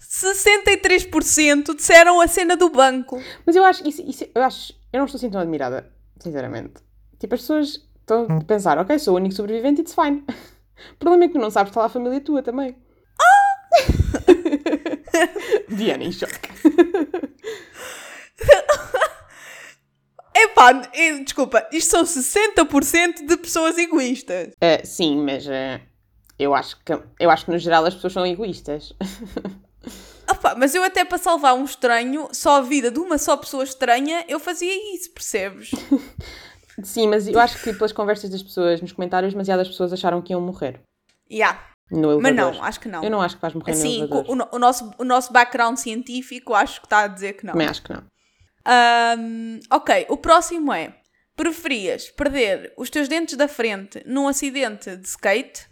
63% 0.00 1.74
disseram 1.74 2.20
a 2.20 2.28
cena 2.28 2.56
do 2.56 2.68
banco. 2.68 3.20
Mas 3.46 3.56
eu 3.56 3.64
acho, 3.64 3.86
isso, 3.88 4.02
isso- 4.02 4.26
eu 4.34 4.42
acho, 4.42 4.74
eu 4.92 4.98
não 4.98 5.06
estou 5.06 5.18
assim 5.18 5.30
tão 5.30 5.40
admirada, 5.40 5.91
sinceramente. 6.22 6.74
Tipo, 7.18 7.34
as 7.34 7.40
pessoas 7.40 7.88
estão 8.00 8.26
a 8.38 8.44
pensar, 8.44 8.78
ok, 8.78 8.98
sou 8.98 9.14
o 9.14 9.16
único 9.16 9.34
sobrevivente, 9.34 9.80
it's 9.82 9.94
fine. 9.94 10.24
O 10.94 10.96
problema 10.96 11.24
é 11.24 11.28
que 11.28 11.34
tu 11.34 11.38
não 11.38 11.50
sabes 11.50 11.68
que 11.68 11.72
está 11.72 11.82
lá 11.82 11.86
a 11.86 11.90
família 11.90 12.20
tua 12.20 12.42
também. 12.42 12.74
Diana, 15.68 16.02
em 16.02 16.10
choque. 16.10 16.48
Epá, 20.34 20.72
desculpa, 21.24 21.68
isto 21.72 21.90
são 21.90 22.02
60% 22.02 23.26
de 23.28 23.36
pessoas 23.36 23.78
egoístas. 23.78 24.54
Ah, 24.60 24.84
sim, 24.84 25.22
mas 25.22 25.46
ah, 25.48 25.80
eu, 26.38 26.52
acho 26.54 26.76
que, 26.84 26.92
eu 27.20 27.30
acho 27.30 27.44
que 27.44 27.52
no 27.52 27.58
geral 27.58 27.84
as 27.84 27.94
pessoas 27.94 28.12
são 28.12 28.26
egoístas. 28.26 28.92
Opá, 30.32 30.54
mas 30.56 30.74
eu 30.74 30.82
até 30.82 31.04
para 31.04 31.18
salvar 31.18 31.54
um 31.54 31.64
estranho, 31.64 32.28
só 32.32 32.56
a 32.58 32.60
vida 32.62 32.90
de 32.90 32.98
uma 32.98 33.18
só 33.18 33.36
pessoa 33.36 33.64
estranha, 33.64 34.24
eu 34.28 34.38
fazia 34.40 34.94
isso, 34.94 35.10
percebes? 35.12 35.70
Sim, 36.82 37.08
mas 37.08 37.28
eu 37.28 37.38
acho 37.38 37.62
que 37.62 37.72
pelas 37.72 37.92
conversas 37.92 38.30
das 38.30 38.42
pessoas 38.42 38.80
nos 38.80 38.92
comentários, 38.92 39.32
demasiadas 39.34 39.68
pessoas 39.68 39.92
acharam 39.92 40.22
que 40.22 40.32
iam 40.32 40.40
morrer 40.40 40.80
Yeah, 41.30 41.58
no 41.90 42.18
mas 42.20 42.30
elevador. 42.32 42.54
não, 42.54 42.64
acho 42.64 42.80
que 42.80 42.88
não. 42.88 43.04
Eu 43.04 43.10
não 43.10 43.20
acho 43.22 43.36
que 43.36 43.42
vais 43.42 43.54
morrer 43.54 43.72
no 43.72 43.78
Assim, 43.78 43.98
elevador. 44.00 44.24
com 44.26 44.32
o, 44.32 44.34
no- 44.34 44.48
o 44.52 44.58
nosso, 44.58 44.90
o 44.98 45.04
nosso 45.04 45.32
background 45.32 45.76
científico, 45.76 46.54
acho 46.54 46.80
que 46.80 46.86
está 46.86 47.00
a 47.00 47.06
dizer 47.08 47.34
que 47.34 47.44
não. 47.46 47.52
Também 47.52 47.68
acho 47.68 47.82
que 47.82 47.92
não. 47.92 48.02
Ahm, 48.66 49.60
ok, 49.70 50.06
o 50.08 50.16
próximo 50.16 50.72
é: 50.72 50.94
preferias 51.36 52.10
perder 52.10 52.72
os 52.76 52.88
teus 52.90 53.08
dentes 53.08 53.36
da 53.36 53.48
frente 53.48 54.02
num 54.06 54.28
acidente 54.28 54.96
de 54.96 55.06
skate 55.08 55.66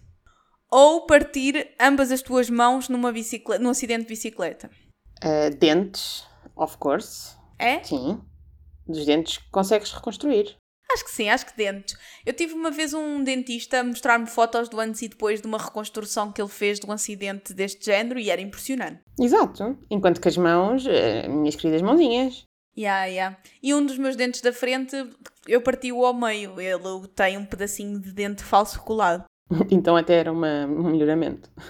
ou 0.71 1.07
partir 1.07 1.75
ambas 1.81 2.13
as 2.13 2.23
tuas 2.23 2.49
mãos 2.49 2.89
numa 2.89 3.13
bicicleta, 3.13 3.63
num 3.63 3.71
acidente 3.71 4.03
de 4.03 4.09
bicicleta? 4.09 4.71
Ah, 5.23 5.51
dentes, 5.51 6.25
of 6.57 6.77
course. 6.79 7.37
É? 7.59 7.83
Sim. 7.83 8.21
Dos 8.87 9.05
dentes 9.05 9.39
consegues 9.51 9.93
reconstruir. 9.93 10.57
Acho 10.93 11.05
que 11.05 11.11
sim, 11.11 11.29
acho 11.29 11.47
que 11.47 11.57
dentes. 11.57 11.95
Eu 12.27 12.33
tive 12.33 12.53
uma 12.55 12.71
vez 12.71 12.93
um 12.93 13.23
dentista 13.23 13.79
a 13.79 13.85
mostrar-me 13.85 14.27
fotos 14.27 14.69
do 14.69 14.81
antes 14.81 15.03
e 15.03 15.09
depois 15.09 15.41
de 15.41 15.47
uma 15.47 15.59
reconstrução 15.59 16.33
que 16.33 16.43
ele 16.43 16.49
fez 16.49 16.81
de 16.81 16.87
um 16.87 16.91
acidente 16.91 17.55
deste 17.55 17.85
género 17.85 18.19
e 18.19 18.29
era 18.29 18.41
impressionante. 18.41 19.01
Exato. 19.19 19.79
Enquanto 19.89 20.21
que 20.21 20.27
as 20.27 20.37
mãos, 20.37 20.85
eh, 20.87 21.29
minhas 21.29 21.55
queridas 21.55 21.83
mãozinhas. 21.83 22.45
Yeah, 22.77 23.05
yeah. 23.05 23.39
E 23.63 23.73
um 23.73 23.85
dos 23.87 23.99
meus 23.99 24.17
dentes 24.17 24.41
da 24.41 24.53
frente, 24.53 24.97
eu 25.47 25.61
parti-o 25.61 26.05
ao 26.05 26.15
meio. 26.15 26.61
Ele 26.61 27.07
tem 27.15 27.39
um 27.39 27.45
pedacinho 27.45 28.01
de 28.01 28.13
dente 28.13 28.43
falso 28.43 28.81
colado. 28.83 29.25
Então 29.71 29.97
até 29.97 30.15
era 30.15 30.33
uma, 30.33 30.65
um 30.67 30.91
melhoramento. 30.91 31.51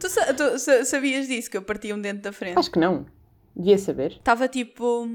Tu, 0.00 0.08
sa- 0.08 0.32
tu 0.34 0.58
sa- 0.58 0.84
sabias 0.84 1.26
disso, 1.26 1.50
que 1.50 1.56
eu 1.56 1.62
parti 1.62 1.92
um 1.92 2.00
dente 2.00 2.20
da 2.22 2.32
frente? 2.32 2.58
Acho 2.58 2.70
que 2.70 2.78
não. 2.78 3.04
Devia 3.54 3.76
saber. 3.78 4.12
Estava 4.12 4.48
tipo. 4.48 5.06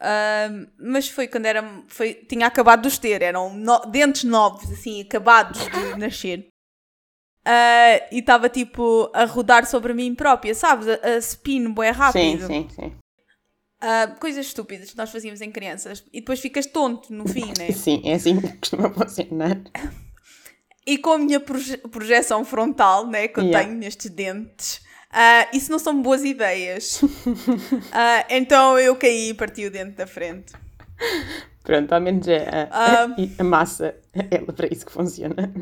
ah, 0.00 0.48
mas 0.78 1.08
foi 1.08 1.26
quando 1.28 1.46
era. 1.46 1.64
Foi, 1.88 2.14
tinha 2.14 2.46
acabado 2.46 2.82
de 2.82 2.88
os 2.88 2.98
ter, 2.98 3.22
eram 3.22 3.52
no- 3.54 3.80
dentes 3.86 4.24
novos, 4.24 4.70
assim, 4.70 5.00
acabados 5.02 5.58
de 5.68 5.94
nascer. 5.98 6.46
Ah, 7.44 8.06
e 8.12 8.18
estava 8.18 8.48
tipo 8.48 9.10
a 9.14 9.24
rodar 9.24 9.66
sobre 9.66 9.92
mim 9.94 10.14
própria, 10.14 10.54
sabes? 10.54 10.86
A, 10.88 10.94
a 11.14 11.16
spin 11.18 11.72
bué 11.72 11.88
Sim, 11.92 11.98
rápido. 11.98 12.46
sim, 12.46 12.68
sim. 12.70 12.92
Ah, 13.80 14.14
coisas 14.20 14.46
estúpidas 14.46 14.90
que 14.90 14.96
nós 14.96 15.10
fazíamos 15.10 15.40
em 15.40 15.50
crianças. 15.50 16.04
E 16.12 16.20
depois 16.20 16.38
ficas 16.40 16.66
tonto 16.66 17.12
no 17.12 17.26
fim, 17.26 17.52
né? 17.58 17.70
Sim, 17.72 18.02
é 18.04 18.14
assim 18.14 18.40
que 18.40 18.52
costuma 18.58 18.90
funcionar. 18.90 19.58
E 20.86 20.98
com 20.98 21.12
a 21.12 21.18
minha 21.18 21.40
proje- 21.40 21.76
projeção 21.78 22.44
frontal, 22.44 23.06
né, 23.06 23.28
que 23.28 23.38
eu 23.40 23.44
Yeah. 23.44 23.66
tenho 23.66 23.78
nestes 23.78 24.10
dentes, 24.10 24.80
ah, 25.10 25.46
isso 25.52 25.70
não 25.70 25.78
são 25.78 26.00
boas 26.02 26.24
ideias. 26.24 27.00
Ah, 27.92 28.26
então 28.30 28.78
eu 28.78 28.94
caí 28.96 29.30
e 29.30 29.34
parti 29.34 29.64
o 29.66 29.70
dente 29.70 29.92
da 29.96 30.06
frente. 30.06 30.52
Pronto, 31.62 31.92
ao 31.92 32.00
menos 32.00 32.26
é 32.28 32.46
a, 32.48 32.68
Ah. 32.70 33.16
a 33.38 33.44
massa 33.44 33.94
é 34.12 34.38
para 34.38 34.66
isso 34.70 34.84
que 34.86 34.92
funciona. 34.92 35.52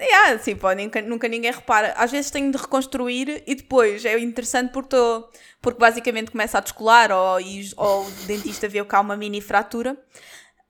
Yeah, 0.00 0.34
assim, 0.34 0.56
pô, 0.56 0.72
nunca, 0.72 1.00
nunca 1.00 1.28
ninguém 1.28 1.52
repara. 1.52 1.92
Às 1.96 2.10
vezes 2.10 2.30
tenho 2.30 2.50
de 2.50 2.58
reconstruir 2.58 3.42
e 3.46 3.54
depois 3.54 4.04
é 4.04 4.18
interessante 4.18 4.72
porque, 4.72 4.88
tô, 4.88 5.28
porque 5.62 5.78
basicamente 5.78 6.30
começa 6.32 6.58
a 6.58 6.60
descolar 6.60 7.12
ou, 7.12 7.40
e- 7.40 7.70
ou 7.76 8.06
o 8.08 8.10
dentista 8.10 8.68
vê 8.68 8.84
que 8.84 8.94
há 8.96 9.00
uma 9.00 9.16
mini 9.16 9.40
fratura. 9.40 9.96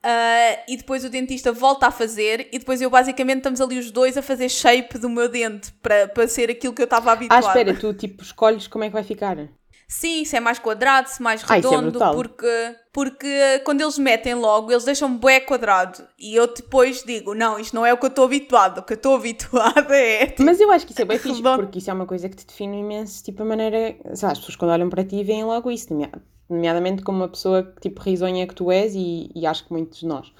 Ah, 0.02 0.58
e 0.68 0.76
depois 0.76 1.02
o 1.04 1.08
dentista 1.08 1.50
volta 1.52 1.86
a 1.86 1.90
fazer 1.90 2.48
e 2.52 2.58
depois 2.58 2.82
eu 2.82 2.90
basicamente 2.90 3.38
estamos 3.38 3.60
ali 3.62 3.78
os 3.78 3.90
dois 3.90 4.18
a 4.18 4.22
fazer 4.22 4.50
shape 4.50 4.98
do 4.98 5.08
meu 5.08 5.28
dente 5.30 5.72
para, 5.82 6.06
para 6.08 6.28
ser 6.28 6.50
aquilo 6.50 6.74
que 6.74 6.82
eu 6.82 6.84
estava 6.84 7.10
Ah, 7.10 7.14
habituada. 7.14 7.48
espera, 7.48 7.74
tu 7.80 7.94
tipo 7.94 8.22
escolhes 8.22 8.66
como 8.66 8.84
é 8.84 8.88
que 8.88 8.92
vai 8.92 9.02
ficar. 9.04 9.36
Sim, 9.86 10.24
se 10.24 10.36
é 10.36 10.40
mais 10.40 10.58
quadrado, 10.58 11.08
se 11.08 11.22
mais 11.22 11.42
Ah, 11.48 11.58
isso 11.58 11.68
é 11.68 11.70
redondo, 11.70 11.90
brutal. 11.90 12.14
porque, 12.14 12.74
porque 12.92 13.60
quando 13.64 13.80
eles 13.82 13.98
metem 13.98 14.34
logo, 14.34 14.70
eles 14.72 14.84
deixam 14.84 15.14
bué 15.16 15.40
quadrado. 15.40 16.06
E 16.18 16.34
eu 16.34 16.46
depois 16.52 17.02
digo, 17.04 17.34
não, 17.34 17.58
isto 17.58 17.74
não 17.74 17.84
é 17.84 17.92
o 17.92 17.98
que 17.98 18.04
eu 18.06 18.08
estou 18.08 18.24
habituado, 18.24 18.78
o 18.78 18.82
que 18.82 18.94
eu 18.94 18.96
estou 18.96 19.14
habituada 19.16 19.94
é... 19.96 20.26
tipo, 20.26 20.42
Mas 20.44 20.58
eu 20.60 20.70
acho 20.72 20.86
que 20.86 20.92
isso 20.92 21.02
é 21.02 21.04
bem 21.04 21.18
fixe, 21.20 21.42
porque 21.42 21.78
isso 21.78 21.90
é 21.90 21.92
uma 21.92 22.06
coisa 22.06 22.28
que 22.28 22.36
te 22.36 22.46
define 22.46 22.78
imenso, 22.80 23.22
tipo 23.22 23.42
a 23.42 23.46
maneira. 23.46 23.96
Sei 24.14 24.26
lá, 24.26 24.32
as 24.32 24.38
pessoas 24.38 24.56
quando 24.56 24.70
olham 24.72 24.88
para 24.88 25.04
ti 25.04 25.22
veem 25.22 25.44
logo 25.44 25.70
isso, 25.70 25.92
nomea- 25.92 26.10
nomeadamente 26.48 27.02
como 27.02 27.18
uma 27.18 27.28
pessoa 27.28 27.62
que 27.62 27.80
tipo 27.82 28.00
risonha 28.02 28.46
que 28.46 28.54
tu 28.54 28.70
és 28.72 28.94
e, 28.94 29.30
e 29.34 29.46
acho 29.46 29.64
que 29.66 29.72
muitos 29.72 30.00
de 30.00 30.06
nós. 30.06 30.32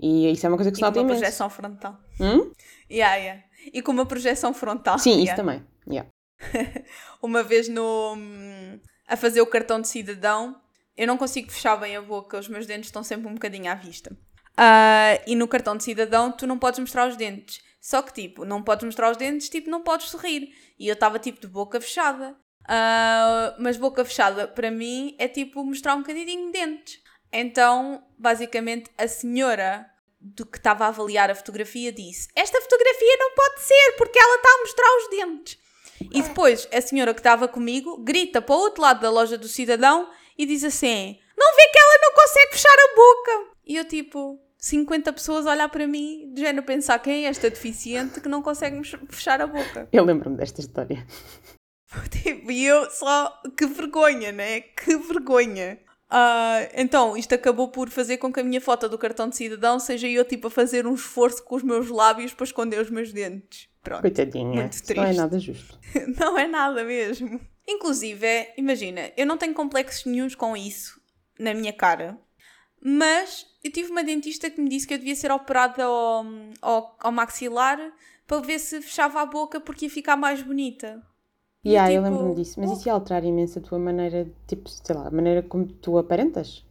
E 0.00 0.30
isso 0.30 0.44
é 0.44 0.48
uma 0.48 0.56
coisa 0.56 0.70
que 0.70 0.76
se 0.76 0.82
E 0.82 0.84
com 0.84 0.86
nota 0.88 1.00
uma 1.00 1.04
imenso. 1.06 1.20
projeção 1.20 1.48
frontal. 1.50 1.96
Hum? 2.20 2.50
Yeah, 2.90 3.16
yeah. 3.16 3.42
E 3.72 3.80
com 3.82 3.92
uma 3.92 4.04
projeção 4.06 4.52
frontal. 4.52 4.98
Sim, 4.98 5.12
isso 5.22 5.32
yeah. 5.32 5.36
também. 5.36 5.62
Yeah. 5.88 6.08
Uma 7.22 7.42
vez 7.42 7.68
no 7.68 8.16
a 9.08 9.16
fazer 9.16 9.40
o 9.40 9.46
cartão 9.46 9.80
de 9.80 9.88
cidadão, 9.88 10.60
eu 10.96 11.06
não 11.06 11.16
consigo 11.16 11.50
fechar 11.50 11.76
bem 11.76 11.96
a 11.96 12.02
boca, 12.02 12.38
os 12.38 12.48
meus 12.48 12.66
dentes 12.66 12.88
estão 12.88 13.04
sempre 13.04 13.28
um 13.28 13.34
bocadinho 13.34 13.70
à 13.70 13.74
vista. 13.74 14.16
Ah, 14.56 15.20
e 15.26 15.36
no 15.36 15.46
cartão 15.46 15.76
de 15.76 15.84
cidadão 15.84 16.32
tu 16.32 16.46
não 16.46 16.58
podes 16.58 16.80
mostrar 16.80 17.08
os 17.08 17.16
dentes. 17.16 17.60
Só 17.80 18.02
que 18.02 18.12
tipo, 18.12 18.44
não 18.44 18.62
podes 18.62 18.84
mostrar 18.84 19.10
os 19.10 19.16
dentes, 19.16 19.48
tipo, 19.48 19.70
não 19.70 19.82
podes 19.82 20.08
sorrir. 20.08 20.52
E 20.78 20.88
eu 20.88 20.94
estava 20.94 21.18
tipo 21.18 21.40
de 21.40 21.46
boca 21.46 21.80
fechada. 21.80 22.36
Ah, 22.66 23.54
mas 23.58 23.76
boca 23.76 24.04
fechada 24.04 24.48
para 24.48 24.70
mim 24.70 25.14
é 25.18 25.28
tipo 25.28 25.64
mostrar 25.64 25.94
um 25.94 26.00
bocadinho 26.00 26.46
de 26.46 26.52
dentes. 26.52 27.00
Então, 27.32 28.02
basicamente, 28.18 28.90
a 28.98 29.06
senhora 29.06 29.88
do 30.20 30.44
que 30.44 30.58
estava 30.58 30.86
a 30.86 30.88
avaliar 30.88 31.30
a 31.30 31.34
fotografia 31.34 31.92
disse: 31.92 32.28
Esta 32.34 32.60
fotografia 32.60 33.16
não 33.18 33.34
pode 33.34 33.60
ser 33.60 33.94
porque 33.98 34.18
ela 34.18 34.36
está 34.36 34.48
a 34.48 34.58
mostrar 34.58 34.96
os 34.96 35.10
dentes. 35.10 35.65
E 36.00 36.22
depois 36.22 36.68
a 36.72 36.80
senhora 36.80 37.14
que 37.14 37.20
estava 37.20 37.48
comigo 37.48 37.98
grita 37.98 38.40
para 38.42 38.54
o 38.54 38.58
outro 38.58 38.82
lado 38.82 39.00
da 39.00 39.10
loja 39.10 39.38
do 39.38 39.48
cidadão 39.48 40.08
e 40.36 40.46
diz 40.46 40.64
assim: 40.64 41.18
Não 41.36 41.56
vê 41.56 41.68
que 41.72 41.78
ela 41.78 41.98
não 42.02 42.14
consegue 42.14 42.52
fechar 42.52 42.76
a 42.78 42.94
boca? 42.94 43.56
E 43.66 43.76
eu 43.76 43.84
tipo. 43.84 44.40
50 44.58 45.12
pessoas 45.12 45.46
a 45.46 45.52
olhar 45.52 45.68
para 45.68 45.86
mim, 45.86 46.32
de 46.34 46.40
género 46.40 46.66
pensar 46.66 46.98
quem 46.98 47.26
é 47.26 47.28
esta 47.28 47.48
deficiente 47.48 48.20
que 48.20 48.28
não 48.28 48.42
consegue 48.42 48.80
fechar 49.10 49.40
a 49.40 49.46
boca. 49.46 49.86
Eu 49.92 50.02
lembro-me 50.02 50.36
desta 50.36 50.60
história. 50.60 51.06
Tipo, 52.10 52.50
e 52.50 52.64
eu 52.64 52.90
só. 52.90 53.32
Que 53.56 53.64
vergonha, 53.66 54.32
né? 54.32 54.60
Que 54.60 54.96
vergonha. 54.96 55.78
Ah, 56.08 56.68
então, 56.74 57.16
isto 57.16 57.34
acabou 57.34 57.68
por 57.68 57.88
fazer 57.90 58.18
com 58.18 58.32
que 58.32 58.40
a 58.40 58.44
minha 58.44 58.60
foto 58.60 58.88
do 58.88 58.98
cartão 58.98 59.28
de 59.28 59.36
cidadão 59.36 59.78
seja 59.78 60.08
eu, 60.08 60.24
tipo, 60.24 60.48
a 60.48 60.50
fazer 60.50 60.86
um 60.86 60.94
esforço 60.94 61.42
com 61.42 61.56
os 61.56 61.62
meus 61.62 61.88
lábios 61.88 62.32
para 62.32 62.44
esconder 62.44 62.80
os 62.80 62.90
meus 62.90 63.12
dentes. 63.12 63.68
Pronto. 63.86 64.00
Coitadinha. 64.00 64.62
Muito 64.62 64.72
Isso 64.72 64.94
não 64.96 65.02
é 65.02 65.06
triste. 65.06 65.20
nada 65.20 65.38
justo. 65.38 65.78
Não 66.18 66.36
é 66.36 66.48
nada 66.48 66.82
mesmo. 66.82 67.40
Inclusive, 67.68 68.26
é- 68.26 68.52
imagina, 68.58 69.12
eu 69.16 69.24
não 69.24 69.38
tenho 69.38 69.54
complexos 69.54 70.04
nenhums 70.04 70.34
com 70.34 70.56
isso 70.56 71.00
na 71.38 71.54
minha 71.54 71.72
cara, 71.72 72.18
mas 72.82 73.46
eu 73.62 73.70
tive 73.70 73.90
uma 73.92 74.02
dentista 74.02 74.50
que 74.50 74.60
me 74.60 74.68
disse 74.68 74.88
que 74.88 74.94
eu 74.94 74.98
devia 74.98 75.14
ser 75.14 75.30
operada 75.30 75.84
ao, 75.84 76.24
ao, 76.60 76.96
ao 77.00 77.12
maxilar 77.12 77.78
para 78.26 78.40
ver 78.40 78.58
se 78.58 78.80
fechava 78.82 79.20
a 79.20 79.26
boca 79.26 79.60
porque 79.60 79.84
ia 79.86 79.90
ficar 79.90 80.16
mais 80.16 80.42
bonita. 80.42 81.00
E 81.64 81.70
Yeah, 81.70 81.92
eu 81.92 82.02
tipo, 82.02 82.12
lembro-me 82.14 82.34
disso. 82.34 82.58
Mas 82.60 82.70
oh. 82.70 82.72
isso 82.74 82.88
ia 82.88 82.92
alterar 82.92 83.24
imenso 83.24 83.58
a 83.60 83.62
tua 83.62 83.78
maneira, 83.78 84.28
tipo, 84.48 84.68
sei 84.68 84.96
lá, 84.96 85.06
a 85.06 85.10
maneira 85.10 85.42
como 85.42 85.66
tu 85.66 85.96
aparentas. 85.96 86.64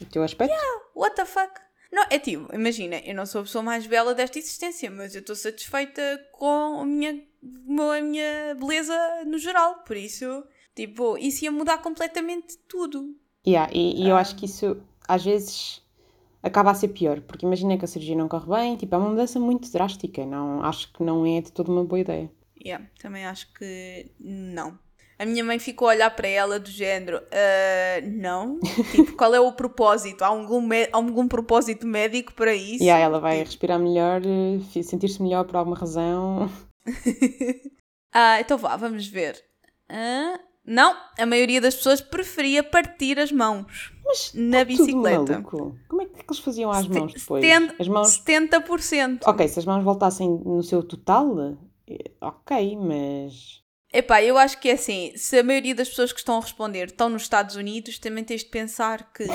O 0.00 0.04
teu 0.04 0.22
aspecto. 0.22 0.54
What 0.94 1.16
the 1.16 1.24
fuck? 1.24 1.52
Não, 1.92 2.04
é 2.10 2.18
tipo, 2.18 2.48
imagina, 2.54 2.96
eu 3.04 3.14
não 3.14 3.26
sou 3.26 3.42
a 3.42 3.44
pessoa 3.44 3.62
mais 3.62 3.86
bela 3.86 4.14
desta 4.14 4.38
existência, 4.38 4.90
mas 4.90 5.14
eu 5.14 5.20
estou 5.20 5.36
satisfeita 5.36 6.02
com 6.32 6.80
a 6.80 6.84
minha, 6.86 7.12
a 7.12 8.00
minha 8.00 8.54
beleza 8.58 8.94
no 9.26 9.38
geral, 9.38 9.80
por 9.84 9.96
isso, 9.96 10.42
tipo, 10.74 11.18
isso 11.18 11.44
ia 11.44 11.52
mudar 11.52 11.78
completamente 11.78 12.56
tudo. 12.66 13.14
Yeah, 13.46 13.70
e, 13.74 14.02
e 14.04 14.08
eu 14.08 14.16
Ah. 14.16 14.20
acho 14.20 14.36
que 14.36 14.46
isso, 14.46 14.80
às 15.06 15.22
vezes, 15.22 15.82
acaba 16.42 16.70
a 16.70 16.74
ser 16.74 16.88
pior, 16.88 17.20
porque 17.20 17.44
imagina 17.44 17.76
que 17.76 17.84
a 17.84 17.88
cirurgia 17.88 18.16
não 18.16 18.28
corre 18.28 18.48
bem, 18.48 18.76
tipo, 18.76 18.94
é 18.94 18.98
uma 18.98 19.10
mudança 19.10 19.38
muito 19.38 19.70
drástica, 19.70 20.24
não, 20.24 20.62
acho 20.64 20.90
que 20.94 21.02
não 21.02 21.26
é 21.26 21.42
de 21.42 21.52
toda 21.52 21.70
uma 21.70 21.84
boa 21.84 22.00
ideia. 22.00 22.30
Yeah, 22.64 22.86
também 23.00 23.26
acho 23.26 23.52
que 23.54 24.10
não. 24.18 24.78
A 25.22 25.24
minha 25.24 25.44
mãe 25.44 25.56
ficou 25.56 25.86
a 25.86 25.92
olhar 25.92 26.10
para 26.10 26.26
ela 26.26 26.58
do 26.58 26.68
género, 26.68 27.18
uh, 27.18 28.10
não, 28.10 28.58
tipo, 28.90 29.12
qual 29.16 29.32
é 29.32 29.38
o 29.38 29.52
propósito? 29.52 30.24
Há 30.24 30.26
algum, 30.26 30.68
há 30.72 30.96
algum 30.96 31.28
propósito 31.28 31.86
médico 31.86 32.34
para 32.34 32.52
isso? 32.52 32.82
E 32.82 32.86
yeah, 32.86 33.04
ela 33.04 33.20
vai 33.20 33.34
tipo... 33.34 33.44
respirar 33.46 33.78
melhor, 33.78 34.20
eh, 34.26 34.82
sentir-se 34.82 35.22
melhor 35.22 35.44
por 35.44 35.54
alguma 35.54 35.76
razão. 35.76 36.50
ah, 38.12 38.40
então 38.40 38.58
vá, 38.58 38.76
vamos 38.76 39.06
ver. 39.06 39.40
Não, 40.66 40.96
a 41.16 41.24
maioria 41.24 41.60
das 41.60 41.76
pessoas 41.76 42.00
preferia 42.00 42.64
partir 42.64 43.16
as 43.20 43.30
mãos 43.30 43.92
Mas 44.04 44.32
na 44.34 44.58
tá 44.58 44.64
bicicleta. 44.64 45.40
Como 45.40 46.02
é 46.02 46.06
que 46.06 46.24
eles 46.26 46.38
faziam 46.40 46.72
às 46.72 46.88
mãos 46.88 47.14
depois? 47.14 47.44
70%, 47.44 47.74
as 47.78 47.86
mãos... 47.86 48.18
70%. 48.18 49.20
Ok, 49.24 49.46
se 49.46 49.60
as 49.60 49.64
mãos 49.64 49.84
voltassem 49.84 50.28
no 50.28 50.64
seu 50.64 50.82
total, 50.82 51.56
eh, 51.88 52.10
ok, 52.20 52.76
mas. 52.76 53.62
Epá, 53.92 54.22
eu 54.22 54.38
acho 54.38 54.58
que 54.58 54.70
é 54.70 54.72
assim, 54.72 55.12
se 55.16 55.38
a 55.38 55.42
maioria 55.42 55.74
das 55.74 55.88
pessoas 55.88 56.12
que 56.12 56.18
estão 56.18 56.38
a 56.38 56.40
responder 56.40 56.86
estão 56.86 57.10
nos 57.10 57.22
Estados 57.22 57.56
Unidos, 57.56 57.98
também 57.98 58.24
tens 58.24 58.42
de 58.42 58.48
pensar 58.48 59.12
que 59.12 59.26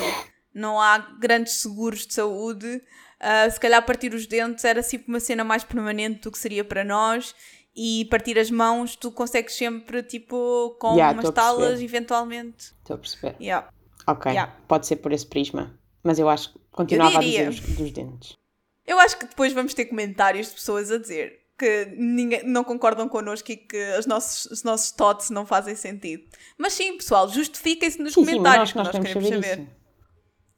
não 0.52 0.80
há 0.80 0.98
grandes 0.98 1.54
seguros 1.54 2.06
de 2.06 2.14
saúde. 2.14 2.82
Uh, 3.20 3.50
se 3.50 3.60
calhar 3.60 3.84
partir 3.84 4.12
os 4.14 4.26
dentes 4.26 4.64
era 4.64 4.82
tipo 4.82 5.08
uma 5.08 5.20
cena 5.20 5.44
mais 5.44 5.62
permanente 5.62 6.22
do 6.22 6.32
que 6.32 6.38
seria 6.38 6.64
para 6.64 6.84
nós 6.84 7.34
e 7.80 8.06
partir 8.06 8.36
as 8.36 8.50
mãos, 8.50 8.96
tu 8.96 9.12
consegues 9.12 9.54
sempre, 9.54 10.02
tipo, 10.02 10.76
com 10.80 10.94
yeah, 10.94 11.12
umas 11.12 11.32
talas, 11.32 11.80
eventualmente. 11.80 12.72
Estou 12.80 12.96
a 12.96 12.98
perceber. 12.98 13.36
Yeah. 13.40 13.68
Ok, 14.04 14.32
yeah. 14.32 14.52
pode 14.66 14.88
ser 14.88 14.96
por 14.96 15.12
esse 15.12 15.24
prisma. 15.24 15.78
Mas 16.02 16.18
eu 16.18 16.28
acho 16.28 16.52
que 16.52 16.58
continuava 16.72 17.18
a 17.18 17.20
dizer 17.20 17.48
os, 17.48 17.60
dos 17.60 17.92
dentes. 17.92 18.36
Eu 18.84 18.98
acho 18.98 19.16
que 19.16 19.26
depois 19.26 19.52
vamos 19.52 19.74
ter 19.74 19.84
comentários 19.84 20.48
de 20.48 20.54
pessoas 20.54 20.90
a 20.90 20.98
dizer 20.98 21.38
que 21.58 21.86
ninguém, 21.96 22.42
não 22.44 22.62
concordam 22.62 23.08
connosco 23.08 23.50
e 23.50 23.56
que 23.56 23.98
os 23.98 24.06
nossos, 24.06 24.46
os 24.46 24.62
nossos 24.62 24.92
thoughts 24.92 25.30
não 25.30 25.44
fazem 25.44 25.74
sentido. 25.74 26.24
Mas 26.56 26.72
sim, 26.74 26.96
pessoal, 26.96 27.28
justifiquem-se 27.28 28.00
nos 28.00 28.14
sim, 28.14 28.20
comentários 28.24 28.70
sim, 28.70 28.78
nós, 28.78 28.88
que 28.88 28.94
nós, 28.98 29.04
nós 29.04 29.14
queremos 29.14 29.28
saber. 29.28 29.50
saber. 29.50 29.66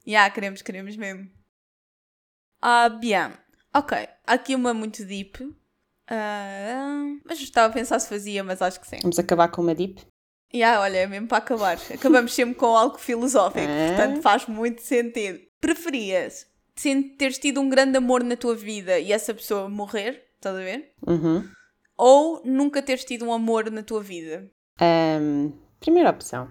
Já, 0.05 0.11
yeah, 0.11 0.33
queremos, 0.33 0.61
queremos 0.61 0.95
mesmo. 0.95 1.29
Ah, 2.61 2.89
bien. 2.89 3.33
Ok, 3.73 3.97
aqui 4.25 4.55
uma 4.55 4.73
muito 4.73 5.05
deep. 5.05 5.43
Uh, 5.43 7.21
mas 7.25 7.39
estava 7.39 7.67
a 7.67 7.73
pensar 7.73 7.99
se 7.99 8.09
fazia, 8.09 8.43
mas 8.43 8.61
acho 8.61 8.79
que 8.79 8.87
sim. 8.87 8.99
Vamos 9.01 9.17
acabar 9.17 9.47
com 9.47 9.61
uma 9.61 9.73
deep? 9.73 10.05
Yeah, 10.53 10.81
olha, 10.81 10.97
é 10.97 11.07
mesmo 11.07 11.27
para 11.27 11.37
acabar. 11.37 11.77
Acabamos 11.93 12.33
sempre 12.33 12.55
com 12.55 12.75
algo 12.75 12.97
filosófico, 12.97 13.65
ah. 13.65 13.95
portanto 13.95 14.21
faz 14.21 14.45
muito 14.47 14.81
sentido. 14.81 15.39
Preferias 15.61 16.51
teres 17.17 17.37
tido 17.37 17.61
um 17.61 17.69
grande 17.69 17.97
amor 17.97 18.23
na 18.23 18.35
tua 18.35 18.55
vida 18.55 18.99
e 18.99 19.11
essa 19.11 19.33
pessoa 19.33 19.69
morrer? 19.69 20.30
Estás 20.41 20.55
a 20.55 20.59
ver? 20.59 20.91
Uhum. 21.05 21.47
Ou 21.95 22.41
nunca 22.43 22.81
teres 22.81 23.05
tido 23.05 23.25
um 23.25 23.31
amor 23.31 23.69
na 23.69 23.83
tua 23.83 24.01
vida? 24.01 24.49
Um, 24.81 25.51
primeira 25.79 26.09
opção. 26.09 26.49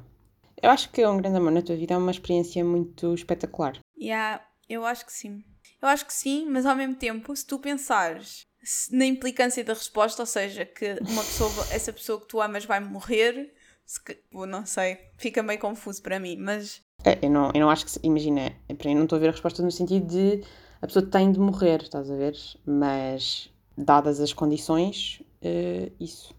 Eu 0.63 0.71
acho 0.71 0.91
que 0.91 1.05
um 1.05 1.17
grande 1.17 1.39
amor 1.39 1.51
na 1.51 1.61
tua 1.61 1.75
vida 1.75 1.95
é 1.95 1.97
uma 1.97 2.13
experiência 2.13 2.65
muito 2.65 3.13
espetacular. 3.13 3.81
Yeah, 4.01 4.41
eu 4.69 4.87
acho 4.87 5.05
que 5.05 5.13
sim. 5.13 5.43
Eu 5.83 5.89
acho 5.89 6.07
que 6.07 6.15
sim, 6.15 6.47
mas 6.49 6.67
ao 6.67 6.77
mesmo 6.77 6.95
tempo, 6.95 7.35
se 7.35 7.45
tu 7.45 7.59
pensares 7.59 8.47
na 8.93 9.07
implicância 9.07 9.65
da 9.65 9.73
resposta, 9.73 10.23
ou 10.23 10.27
seja, 10.27 10.65
que 10.65 10.97
uma 11.09 11.25
pessoa, 11.25 11.51
essa 11.73 11.93
pessoa 11.93 12.21
que 12.21 12.29
tu 12.29 12.41
amas 12.41 12.65
vai 12.65 12.79
morrer, 12.79 13.53
se, 13.85 13.99
não 14.33 14.65
sei, 14.65 14.99
fica 15.19 15.43
meio 15.43 15.59
confuso 15.59 16.01
para 16.01 16.21
mim, 16.21 16.37
mas... 16.37 16.81
É, 17.05 17.19
eu, 17.27 17.31
não, 17.31 17.51
eu 17.53 17.61
não 17.61 17.71
acho 17.71 17.87
que, 17.87 18.07
imagina, 18.07 18.53
para 18.79 18.89
mim 18.89 18.95
não 18.95 19.03
estou 19.03 19.17
a 19.17 19.21
ver 19.21 19.29
a 19.31 19.33
resposta 19.33 19.65
no 19.65 19.73
sentido 19.73 20.07
de 20.07 20.45
a 20.81 20.87
pessoa 20.87 21.05
tem 21.05 21.33
de 21.33 21.41
morrer, 21.41 21.83
estás 21.83 22.09
a 22.09 22.15
ver? 22.15 22.37
Mas, 22.65 23.51
dadas 23.81 24.21
as 24.21 24.33
condições, 24.33 25.23
uh, 25.43 25.93
isso. 25.99 26.35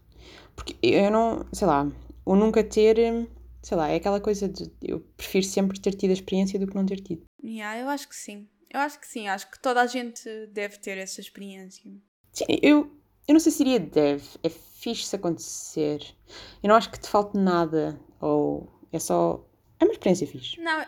Porque 0.54 0.76
eu 0.82 1.10
não, 1.10 1.46
sei 1.52 1.66
lá, 1.66 1.90
o 2.24 2.36
nunca 2.36 2.62
ter, 2.62 2.96
sei 3.62 3.76
lá, 3.76 3.88
é 3.88 3.96
aquela 3.96 4.20
coisa 4.20 4.48
de, 4.48 4.70
eu 4.82 5.00
prefiro 5.16 5.44
sempre 5.44 5.80
ter 5.80 5.94
tido 5.94 6.10
a 6.10 6.14
experiência 6.14 6.58
do 6.58 6.66
que 6.66 6.74
não 6.74 6.86
ter 6.86 7.00
tido. 7.00 7.22
Yeah, 7.42 7.80
eu 7.80 7.88
acho 7.88 8.08
que 8.08 8.16
sim. 8.16 8.48
Eu 8.70 8.80
acho 8.80 8.98
que 8.98 9.06
sim, 9.06 9.28
acho 9.28 9.50
que 9.50 9.60
toda 9.60 9.82
a 9.82 9.86
gente 9.86 10.28
deve 10.46 10.78
ter 10.78 10.96
essa 10.96 11.20
experiência. 11.20 11.90
Sim, 12.32 12.44
eu, 12.62 12.90
eu 13.28 13.34
não 13.34 13.40
sei 13.40 13.52
se 13.52 13.62
iria 13.62 13.78
deve. 13.78 14.24
É 14.42 14.48
fixe 14.48 15.06
se 15.06 15.16
acontecer. 15.16 16.02
Eu 16.62 16.68
não 16.68 16.74
acho 16.74 16.90
que 16.90 16.98
te 16.98 17.08
falte 17.08 17.36
nada. 17.36 18.00
Ou 18.20 18.72
é 18.90 18.98
só. 18.98 19.46
É 19.82 19.84
uma 19.84 19.92
experiência 19.92 20.26
fixe. 20.28 20.60
Não, 20.60 20.86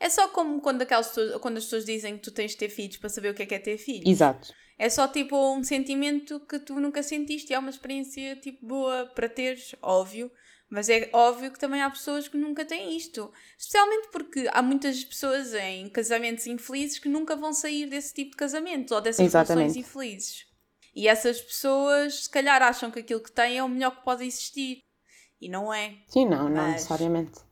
é 0.00 0.10
só 0.10 0.26
como 0.28 0.60
quando, 0.60 0.82
aquelas 0.82 1.06
pessoas, 1.06 1.40
quando 1.40 1.58
as 1.58 1.64
pessoas 1.64 1.84
dizem 1.84 2.16
que 2.16 2.22
tu 2.24 2.32
tens 2.32 2.50
de 2.50 2.56
ter 2.56 2.68
filhos 2.68 2.96
para 2.96 3.08
saber 3.08 3.30
o 3.30 3.34
que 3.34 3.44
é 3.44 3.46
que 3.46 3.54
é 3.54 3.58
ter 3.60 3.78
filhos. 3.78 4.10
Exato. 4.10 4.52
É 4.76 4.90
só 4.90 5.06
tipo 5.06 5.36
um 5.54 5.62
sentimento 5.62 6.40
que 6.40 6.58
tu 6.58 6.80
nunca 6.80 7.00
sentiste 7.00 7.52
e 7.52 7.54
é 7.54 7.58
uma 7.58 7.70
experiência 7.70 8.34
tipo 8.34 8.66
boa 8.66 9.06
para 9.06 9.28
teres, 9.28 9.76
óbvio. 9.80 10.32
Mas 10.68 10.88
é 10.88 11.08
óbvio 11.12 11.52
que 11.52 11.60
também 11.60 11.80
há 11.80 11.88
pessoas 11.88 12.26
que 12.26 12.36
nunca 12.36 12.64
têm 12.64 12.96
isto. 12.96 13.32
Especialmente 13.56 14.08
porque 14.10 14.48
há 14.52 14.60
muitas 14.62 15.04
pessoas 15.04 15.54
em 15.54 15.88
casamentos 15.88 16.46
infelizes 16.48 16.98
que 16.98 17.08
nunca 17.08 17.36
vão 17.36 17.52
sair 17.52 17.86
desse 17.86 18.12
tipo 18.12 18.32
de 18.32 18.36
casamento 18.36 18.94
ou 18.94 19.00
dessas 19.00 19.24
Exatamente. 19.24 19.74
relações 19.74 19.86
infelizes. 19.86 20.44
E 20.94 21.06
essas 21.06 21.40
pessoas, 21.40 22.24
se 22.24 22.30
calhar, 22.30 22.60
acham 22.62 22.90
que 22.90 22.98
aquilo 22.98 23.20
que 23.20 23.30
têm 23.30 23.58
é 23.58 23.62
o 23.62 23.68
melhor 23.68 23.96
que 23.96 24.04
pode 24.04 24.24
existir. 24.24 24.80
E 25.40 25.48
não 25.48 25.72
é. 25.72 25.98
Sim, 26.08 26.26
não, 26.26 26.44
mas... 26.44 26.52
não 26.52 26.70
necessariamente. 26.72 27.47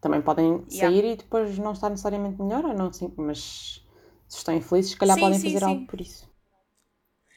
Também 0.00 0.22
podem 0.22 0.64
sair 0.68 0.94
yeah. 0.94 1.08
e 1.08 1.16
depois 1.16 1.58
não 1.58 1.72
estar 1.72 1.90
necessariamente 1.90 2.40
melhor, 2.40 2.64
ou 2.64 2.74
não, 2.74 2.92
sim, 2.92 3.12
mas 3.16 3.84
se 4.28 4.36
estão 4.36 4.54
infelizes, 4.54 4.92
se 4.92 4.96
calhar 4.96 5.16
sim, 5.16 5.20
podem 5.20 5.38
sim, 5.38 5.46
fazer 5.48 5.58
sim. 5.58 5.64
algo 5.64 5.86
por 5.86 6.00
isso. 6.00 6.28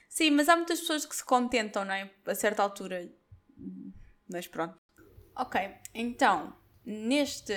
Sim, 0.09 0.31
mas 0.31 0.49
há 0.49 0.55
muitas 0.55 0.79
pessoas 0.81 1.05
que 1.05 1.15
se 1.15 1.23
contentam, 1.23 1.85
não 1.85 1.93
é? 1.93 2.11
A 2.25 2.35
certa 2.35 2.61
altura. 2.61 3.09
Mas 4.29 4.45
pronto. 4.45 4.77
Ok, 5.35 5.59
então, 5.93 6.53
neste 6.85 7.53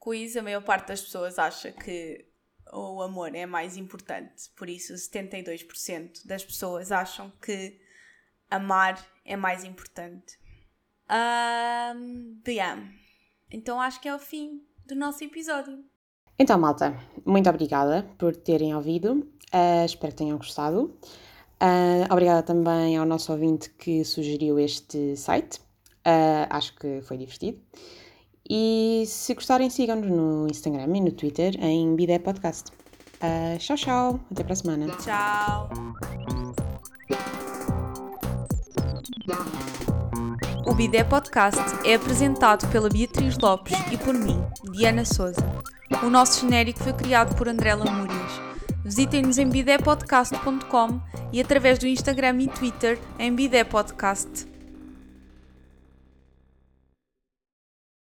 quiz, 0.00 0.36
a 0.36 0.42
maior 0.42 0.62
parte 0.62 0.88
das 0.88 1.02
pessoas 1.02 1.38
acha 1.38 1.72
que 1.72 2.24
o 2.72 3.02
amor 3.02 3.34
é 3.34 3.44
mais 3.44 3.76
importante. 3.76 4.50
Por 4.56 4.68
isso, 4.68 4.94
72% 4.94 6.26
das 6.26 6.44
pessoas 6.44 6.92
acham 6.92 7.32
que 7.42 7.80
amar 8.50 9.04
é 9.24 9.36
mais 9.36 9.64
importante. 9.64 10.38
Um, 11.10 12.40
bem, 12.44 12.94
então 13.54 13.80
acho 13.80 14.00
que 14.00 14.08
é 14.08 14.14
o 14.14 14.18
fim 14.18 14.60
do 14.86 14.94
nosso 14.94 15.22
episódio. 15.24 15.78
Então, 16.38 16.58
malta, 16.58 16.98
muito 17.24 17.48
obrigada 17.48 18.04
por 18.18 18.34
terem 18.34 18.74
ouvido. 18.74 19.26
Uh, 19.52 19.84
espero 19.86 20.12
que 20.12 20.18
tenham 20.18 20.36
gostado. 20.36 20.98
Uh, 21.62 22.10
obrigada 22.10 22.42
também 22.42 22.96
ao 22.96 23.06
nosso 23.06 23.32
ouvinte 23.32 23.70
que 23.70 24.04
sugeriu 24.04 24.58
este 24.58 25.16
site. 25.16 25.60
Uh, 26.06 26.46
acho 26.50 26.74
que 26.74 27.00
foi 27.02 27.16
divertido. 27.16 27.60
E 28.50 29.04
se 29.06 29.32
gostarem, 29.32 29.70
sigam-nos 29.70 30.10
no 30.10 30.46
Instagram 30.50 30.96
e 30.96 31.00
no 31.00 31.12
Twitter 31.12 31.54
em 31.62 31.94
Bidé 31.94 32.18
Podcast. 32.18 32.70
Uh, 33.22 33.56
tchau, 33.58 33.76
tchau. 33.76 34.20
Até 34.30 34.42
para 34.42 34.52
a 34.52 34.56
semana. 34.56 34.86
Tchau. 34.98 35.68
O 40.66 40.74
Bidé 40.74 41.04
Podcast 41.04 41.60
é 41.84 41.94
apresentado 41.94 42.66
pela 42.68 42.88
Beatriz 42.88 43.36
Lopes 43.36 43.76
e 43.92 43.98
por 43.98 44.14
mim, 44.14 44.42
Diana 44.72 45.04
Souza. 45.04 45.44
O 46.02 46.08
nosso 46.08 46.40
genérico 46.40 46.82
foi 46.82 46.94
criado 46.94 47.34
por 47.36 47.48
André 47.48 47.74
Lamúrias. 47.74 48.40
Visitem-nos 48.82 49.36
em 49.36 49.48
bidépodcast.com 49.48 51.00
e 51.32 51.40
através 51.40 51.78
do 51.78 51.86
Instagram 51.86 52.40
e 52.40 52.48
Twitter 52.48 52.98
em 53.18 53.34
Bidé 53.34 53.62
Podcast. 53.62 54.53